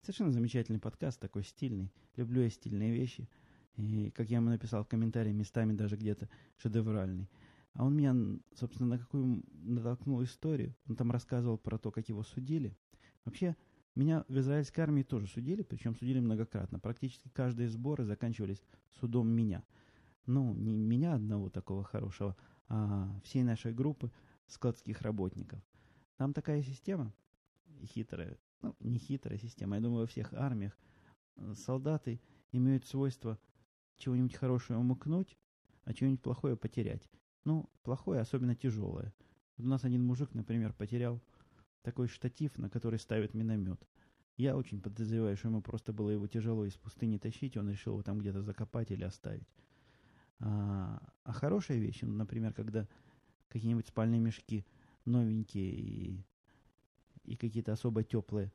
Совершенно 0.00 0.32
замечательный 0.32 0.80
подкаст, 0.80 1.20
такой 1.20 1.44
стильный. 1.44 1.92
Люблю 2.16 2.42
я 2.42 2.50
стильные 2.50 2.92
вещи. 2.92 3.28
И, 3.76 4.10
как 4.10 4.28
я 4.28 4.36
ему 4.36 4.50
написал 4.50 4.84
в 4.84 4.88
комментарии, 4.88 5.32
местами 5.32 5.72
даже 5.72 5.96
где-то 5.96 6.28
шедевральный. 6.58 7.28
А 7.74 7.84
он 7.84 7.96
меня, 7.96 8.14
собственно, 8.54 8.90
на 8.90 8.98
какую 8.98 9.42
натолкнул 9.52 10.22
историю. 10.22 10.74
Он 10.88 10.96
там 10.96 11.10
рассказывал 11.10 11.56
про 11.56 11.78
то, 11.78 11.90
как 11.90 12.08
его 12.08 12.22
судили. 12.22 12.76
Вообще, 13.24 13.56
меня 13.94 14.24
в 14.28 14.38
израильской 14.38 14.84
армии 14.84 15.02
тоже 15.02 15.26
судили, 15.26 15.62
причем 15.62 15.94
судили 15.94 16.20
многократно. 16.20 16.78
Практически 16.78 17.28
каждые 17.28 17.68
сборы 17.68 18.04
заканчивались 18.04 18.62
судом 19.00 19.28
меня. 19.28 19.64
Ну, 20.26 20.54
не 20.54 20.76
меня 20.76 21.14
одного 21.14 21.50
такого 21.50 21.82
хорошего, 21.82 22.36
а 22.68 23.08
всей 23.24 23.42
нашей 23.42 23.72
группы 23.72 24.10
складских 24.46 25.02
работников. 25.02 25.60
Там 26.16 26.32
такая 26.32 26.62
система 26.62 27.12
хитрая, 27.84 28.38
ну, 28.60 28.76
не 28.80 28.98
хитрая 28.98 29.38
система, 29.38 29.76
я 29.76 29.82
думаю, 29.82 30.02
во 30.02 30.06
всех 30.06 30.32
армиях 30.34 30.78
э, 31.36 31.54
солдаты 31.54 32.20
имеют 32.52 32.86
свойство 32.86 33.38
чего-нибудь 34.02 34.34
хорошего 34.34 34.78
умыкнуть, 34.78 35.38
а 35.84 35.94
чего-нибудь 35.94 36.22
плохое 36.22 36.56
потерять. 36.56 37.08
Ну, 37.44 37.70
плохое, 37.82 38.20
особенно 38.20 38.54
тяжелое. 38.54 39.14
У 39.58 39.62
нас 39.62 39.84
один 39.84 40.04
мужик, 40.04 40.34
например, 40.34 40.72
потерял 40.72 41.20
такой 41.82 42.08
штатив, 42.08 42.58
на 42.58 42.68
который 42.68 42.98
ставят 42.98 43.34
миномет. 43.34 43.80
Я 44.36 44.56
очень 44.56 44.80
подозреваю, 44.80 45.36
что 45.36 45.48
ему 45.48 45.62
просто 45.62 45.92
было 45.92 46.10
его 46.10 46.26
тяжело 46.26 46.64
из 46.64 46.74
пустыни 46.74 47.18
тащить, 47.18 47.56
он 47.56 47.70
решил 47.70 47.94
его 47.94 48.02
там 48.02 48.18
где-то 48.18 48.42
закопать 48.42 48.90
или 48.90 49.04
оставить. 49.04 49.46
А, 50.40 51.00
а 51.24 51.32
хорошие 51.32 51.78
вещи, 51.78 52.04
ну, 52.04 52.14
например, 52.14 52.52
когда 52.52 52.88
какие-нибудь 53.48 53.86
спальные 53.86 54.20
мешки 54.20 54.64
новенькие 55.04 55.70
и, 55.70 56.24
и 57.24 57.36
какие-то 57.36 57.72
особо 57.72 58.02
теплые 58.02 58.50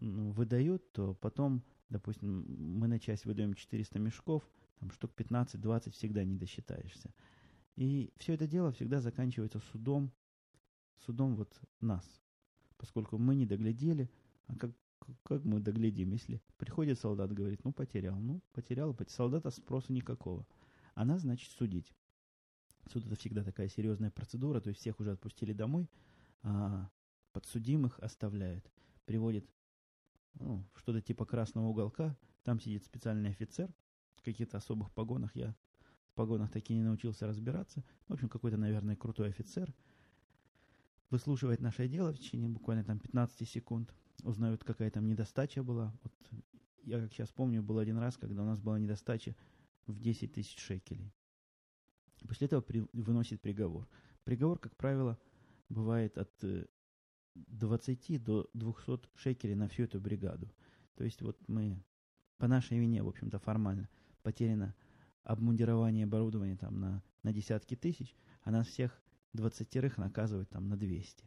выдают, 0.00 0.92
то 0.92 1.14
потом, 1.14 1.62
допустим, 1.88 2.44
мы 2.78 2.88
на 2.88 2.98
часть 2.98 3.24
выдаем 3.24 3.54
400 3.54 3.98
мешков, 3.98 4.48
там 4.82 4.90
штук 4.90 5.12
15-20 5.16 5.92
всегда 5.92 6.24
не 6.24 6.34
досчитаешься. 6.34 7.14
И 7.76 8.12
все 8.16 8.34
это 8.34 8.48
дело 8.48 8.72
всегда 8.72 9.00
заканчивается 9.00 9.60
судом, 9.70 10.10
судом 11.06 11.36
вот 11.36 11.56
нас, 11.80 12.04
поскольку 12.78 13.16
мы 13.16 13.36
не 13.36 13.46
доглядели, 13.46 14.10
а 14.48 14.56
как, 14.56 14.72
как 15.22 15.44
мы 15.44 15.60
доглядим, 15.60 16.10
если 16.10 16.42
приходит 16.56 16.98
солдат, 16.98 17.32
говорит, 17.32 17.62
ну 17.62 17.72
потерял, 17.72 18.18
ну 18.18 18.42
потерял, 18.50 18.96
солдата 19.06 19.50
спроса 19.50 19.92
никакого. 19.92 20.48
А 20.94 21.04
нас, 21.04 21.20
значит, 21.20 21.52
судить. 21.52 21.94
Суд 22.90 23.06
это 23.06 23.14
всегда 23.14 23.44
такая 23.44 23.68
серьезная 23.68 24.10
процедура, 24.10 24.60
то 24.60 24.70
есть 24.70 24.80
всех 24.80 24.98
уже 24.98 25.12
отпустили 25.12 25.52
домой, 25.52 25.88
а 26.42 26.90
подсудимых 27.30 28.00
оставляют. 28.00 28.68
Приводит 29.04 29.48
ну, 30.34 30.68
что-то 30.74 31.00
типа 31.00 31.24
красного 31.24 31.68
уголка, 31.68 32.16
там 32.42 32.58
сидит 32.58 32.84
специальный 32.84 33.30
офицер, 33.30 33.72
каких-то 34.22 34.56
особых 34.56 34.90
погонах, 34.92 35.34
я 35.36 35.54
в 36.12 36.14
погонах 36.14 36.50
таки 36.50 36.74
не 36.74 36.82
научился 36.82 37.26
разбираться. 37.26 37.84
В 38.08 38.12
общем, 38.12 38.28
какой-то, 38.28 38.56
наверное, 38.56 38.96
крутой 38.96 39.28
офицер. 39.28 39.74
Выслушивает 41.10 41.60
наше 41.60 41.88
дело 41.88 42.12
в 42.12 42.18
течение 42.18 42.48
буквально 42.48 42.84
там 42.84 42.98
15 42.98 43.48
секунд, 43.48 43.94
узнают, 44.22 44.64
какая 44.64 44.90
там 44.90 45.06
недостача 45.06 45.62
была. 45.62 45.94
Вот 46.02 46.12
я, 46.84 47.00
как 47.00 47.12
сейчас 47.12 47.30
помню, 47.30 47.62
был 47.62 47.78
один 47.78 47.98
раз, 47.98 48.16
когда 48.16 48.42
у 48.42 48.46
нас 48.46 48.60
была 48.60 48.78
недостача 48.78 49.34
в 49.86 49.98
10 49.98 50.32
тысяч 50.32 50.58
шекелей. 50.58 51.12
После 52.26 52.46
этого 52.46 52.60
при, 52.60 52.86
выносит 52.92 53.40
приговор. 53.40 53.88
Приговор, 54.24 54.58
как 54.58 54.76
правило, 54.76 55.18
бывает 55.68 56.18
от 56.18 56.30
20 57.34 58.10
э, 58.10 58.18
до 58.18 58.48
200 58.54 59.08
шекелей 59.14 59.54
на 59.54 59.68
всю 59.68 59.84
эту 59.84 60.00
бригаду. 60.00 60.50
То 60.94 61.04
есть 61.04 61.22
вот 61.22 61.38
мы 61.48 61.82
по 62.38 62.48
нашей 62.48 62.78
вине, 62.78 63.02
в 63.02 63.08
общем-то, 63.08 63.38
формально 63.38 63.88
потеряно 64.22 64.74
обмундирование, 65.24 66.04
оборудование 66.04 66.56
там 66.56 66.80
на, 66.80 67.02
на 67.22 67.32
десятки 67.32 67.76
тысяч, 67.76 68.16
а 68.42 68.50
нас 68.50 68.66
всех 68.66 69.02
двадцатерых 69.32 69.98
наказывают 69.98 70.50
там 70.50 70.68
на 70.68 70.76
200. 70.76 71.22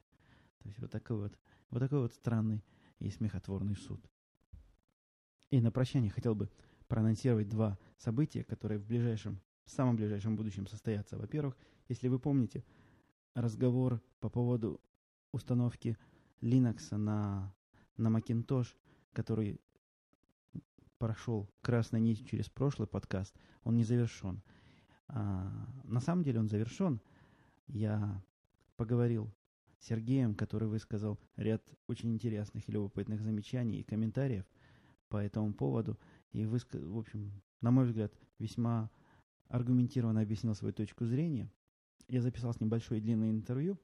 То 0.59 0.67
есть 0.67 0.79
вот 0.79 0.91
такой 0.91 1.17
вот, 1.17 1.39
вот 1.69 1.79
такой 1.79 1.99
вот 1.99 2.13
странный 2.13 2.63
и 2.99 3.09
смехотворный 3.09 3.75
суд. 3.75 4.03
И 5.51 5.61
на 5.61 5.71
прощание 5.71 6.11
хотел 6.11 6.35
бы 6.35 6.49
проанонсировать 6.87 7.49
два 7.49 7.77
события, 7.97 8.43
которые 8.43 8.79
в 8.79 8.85
ближайшем, 8.85 9.41
в 9.65 9.71
самом 9.71 9.95
ближайшем 9.95 10.35
будущем 10.35 10.67
состоятся. 10.67 11.17
Во-первых, 11.17 11.57
если 11.87 12.07
вы 12.07 12.19
помните 12.19 12.63
разговор 13.33 14.01
по 14.19 14.29
поводу 14.29 14.81
установки 15.31 15.97
Linux 16.41 16.95
на, 16.95 17.53
на 17.97 18.07
Macintosh, 18.07 18.75
который 19.13 19.59
прошел 20.97 21.49
красной 21.61 21.99
нить 21.99 22.27
через 22.27 22.49
прошлый 22.49 22.87
подкаст, 22.87 23.35
он 23.63 23.75
не 23.75 23.83
завершен. 23.83 24.41
А, 25.07 25.51
на 25.83 25.99
самом 25.99 26.23
деле 26.23 26.39
он 26.39 26.47
завершен. 26.47 27.01
Я 27.67 28.23
поговорил 28.75 29.33
с 29.79 29.87
Сергеем, 29.87 30.35
который 30.35 30.67
высказал 30.67 31.19
ряд 31.35 31.63
очень 31.87 32.13
интересных 32.13 32.67
и 32.67 32.71
любопытных 32.71 33.21
замечаний 33.21 33.79
и 33.79 33.83
комментариев 33.83 34.45
по 35.09 35.17
этому 35.17 35.53
поводу. 35.53 35.99
И, 36.31 36.45
высказ... 36.45 36.81
в 36.81 36.97
общем, 36.97 37.31
на 37.61 37.71
мой 37.71 37.85
взгляд, 37.85 38.13
весьма 38.39 38.89
аргументированно 39.47 40.21
объяснил 40.21 40.55
свою 40.55 40.73
точку 40.73 41.05
зрения. 41.05 41.51
Я 42.07 42.21
записал 42.21 42.53
с 42.53 42.59
ним 42.59 42.69
большое 42.69 42.99
и 42.99 43.03
длинное 43.03 43.31
интервью. 43.31 43.79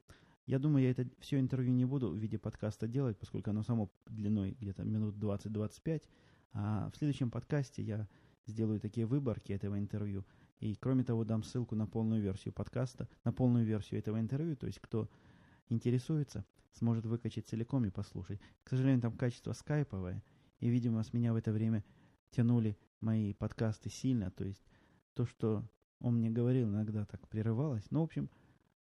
Я 0.46 0.58
думаю, 0.58 0.84
я 0.84 0.90
это 0.90 1.08
все 1.20 1.38
интервью 1.38 1.72
не 1.72 1.84
буду 1.84 2.10
в 2.10 2.16
виде 2.16 2.38
подкаста 2.38 2.88
делать, 2.88 3.18
поскольку 3.18 3.50
оно 3.50 3.62
само 3.62 3.90
длиной 4.06 4.56
где-то 4.60 4.82
минут 4.82 5.16
20-25. 5.16 6.02
А 6.52 6.90
в 6.90 6.96
следующем 6.96 7.30
подкасте 7.30 7.82
я 7.82 8.08
сделаю 8.46 8.80
такие 8.80 9.06
выборки 9.06 9.52
этого 9.52 9.78
интервью. 9.78 10.24
И 10.60 10.76
кроме 10.76 11.02
того, 11.02 11.24
дам 11.24 11.42
ссылку 11.42 11.74
на 11.74 11.86
полную 11.86 12.22
версию 12.22 12.54
подкаста, 12.54 13.08
на 13.24 13.32
полную 13.32 13.64
версию 13.64 14.00
этого 14.00 14.20
интервью. 14.20 14.56
То 14.56 14.66
есть, 14.66 14.80
кто 14.80 15.08
интересуется, 15.68 16.44
сможет 16.72 17.06
выкачать 17.06 17.48
целиком 17.48 17.84
и 17.84 17.90
послушать. 17.90 18.40
К 18.64 18.70
сожалению, 18.70 19.00
там 19.02 19.16
качество 19.16 19.52
скайповое. 19.52 20.22
И, 20.60 20.68
видимо, 20.68 21.02
с 21.02 21.12
меня 21.12 21.32
в 21.32 21.36
это 21.36 21.52
время 21.52 21.84
тянули 22.30 22.78
мои 23.00 23.32
подкасты 23.32 23.90
сильно. 23.90 24.30
То 24.30 24.44
есть, 24.44 24.64
то, 25.14 25.26
что 25.26 25.68
он 26.00 26.18
мне 26.18 26.30
говорил, 26.30 26.68
иногда 26.68 27.04
так 27.06 27.26
прерывалось. 27.28 27.90
Но, 27.90 28.00
в 28.00 28.04
общем, 28.04 28.30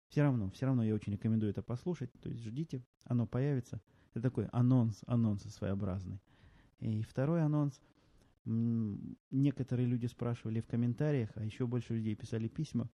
все 0.08 0.22
равно, 0.22 0.50
все 0.50 0.66
равно 0.66 0.82
я 0.82 0.94
очень 0.94 1.12
рекомендую 1.12 1.50
это 1.50 1.62
послушать. 1.62 2.10
То 2.20 2.28
есть, 2.28 2.42
ждите, 2.42 2.82
оно 3.04 3.26
появится. 3.26 3.80
Это 4.14 4.22
такой 4.22 4.46
анонс, 4.46 5.02
анонс 5.06 5.42
своеобразный. 5.42 6.20
И 6.80 7.02
второй 7.02 7.42
анонс. 7.42 7.80
Некоторые 8.44 9.86
люди 9.86 10.06
спрашивали 10.06 10.60
в 10.60 10.66
комментариях, 10.66 11.30
а 11.34 11.44
еще 11.44 11.66
больше 11.66 11.94
людей 11.94 12.14
писали 12.14 12.48
письма 12.48 12.88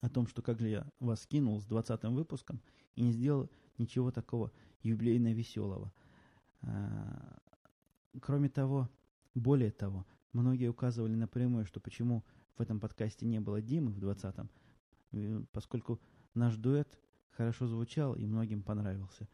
о 0.00 0.08
том, 0.08 0.26
что 0.26 0.42
как 0.42 0.60
же 0.60 0.68
я 0.68 0.86
вас 1.00 1.26
кинул 1.26 1.60
с 1.60 1.66
20 1.66 2.04
выпуском 2.04 2.60
и 2.94 3.02
не 3.02 3.12
сделал 3.12 3.50
ничего 3.78 4.12
такого 4.12 4.52
юбилейно 4.82 5.32
веселого. 5.32 5.92
А, 6.60 7.38
кроме 8.20 8.48
того, 8.48 8.88
более 9.34 9.72
того, 9.72 10.06
многие 10.32 10.68
указывали 10.68 11.14
напрямую, 11.14 11.64
что 11.64 11.80
почему 11.80 12.24
в 12.56 12.60
этом 12.60 12.78
подкасте 12.78 13.26
не 13.26 13.40
было 13.40 13.60
Димы 13.60 13.90
в 13.92 13.98
20-м, 13.98 14.48
э, 15.12 15.44
поскольку 15.52 16.00
наш 16.34 16.56
дуэт 16.56 16.98
хорошо 17.30 17.66
звучал 17.66 18.14
и 18.14 18.26
многим 18.26 18.62
понравился. 18.62 19.28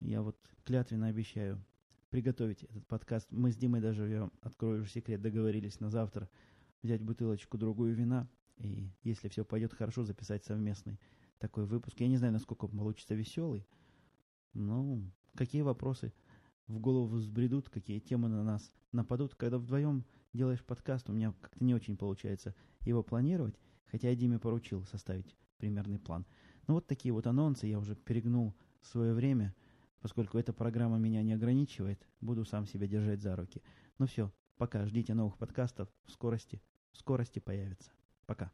Я 0.00 0.22
вот 0.22 0.38
клятвенно 0.64 1.08
обещаю 1.08 1.62
приготовить 2.10 2.62
этот 2.64 2.86
подкаст. 2.86 3.30
Мы 3.30 3.52
с 3.52 3.56
Димой 3.56 3.80
даже, 3.80 4.08
я 4.08 4.30
открою 4.40 4.84
секрет, 4.86 5.20
договорились 5.20 5.80
на 5.80 5.90
завтра 5.90 6.28
взять 6.82 7.02
бутылочку 7.02 7.58
другую 7.58 7.94
вина 7.94 8.28
и, 8.56 8.90
если 9.02 9.28
все 9.28 9.44
пойдет 9.44 9.74
хорошо, 9.74 10.04
записать 10.04 10.44
совместный 10.44 10.98
такой 11.38 11.66
выпуск. 11.66 12.00
Я 12.00 12.08
не 12.08 12.16
знаю, 12.16 12.32
насколько 12.32 12.66
получится 12.66 13.14
веселый, 13.14 13.66
но 14.54 15.00
какие 15.34 15.62
вопросы 15.62 16.12
в 16.66 16.78
голову 16.78 17.16
взбредут, 17.16 17.68
какие 17.68 17.98
темы 17.98 18.28
на 18.28 18.42
нас 18.42 18.72
нападут. 18.92 19.34
Когда 19.34 19.58
вдвоем 19.58 20.04
делаешь 20.32 20.64
подкаст, 20.64 21.08
у 21.10 21.12
меня 21.12 21.34
как-то 21.40 21.64
не 21.64 21.74
очень 21.74 21.96
получается 21.96 22.54
его 22.80 23.02
планировать, 23.02 23.58
хотя 23.86 24.08
я 24.08 24.16
Диме 24.16 24.38
поручил 24.38 24.84
составить 24.86 25.36
примерный 25.58 25.98
план. 25.98 26.26
Ну 26.66 26.74
вот 26.74 26.86
такие 26.86 27.12
вот 27.12 27.26
анонсы, 27.26 27.66
я 27.66 27.78
уже 27.78 27.94
перегнул 27.94 28.54
свое 28.80 29.12
время– 29.12 29.54
Поскольку 30.00 30.38
эта 30.38 30.52
программа 30.52 30.98
меня 30.98 31.22
не 31.22 31.32
ограничивает, 31.32 32.06
буду 32.20 32.44
сам 32.44 32.66
себя 32.66 32.86
держать 32.86 33.20
за 33.20 33.34
руки. 33.34 33.62
Ну 33.98 34.06
все, 34.06 34.32
пока, 34.56 34.86
ждите 34.86 35.14
новых 35.14 35.38
подкастов, 35.38 35.88
в 36.04 36.12
скорости, 36.12 36.62
в 36.92 36.98
скорости 36.98 37.38
появится. 37.40 37.90
Пока. 38.26 38.52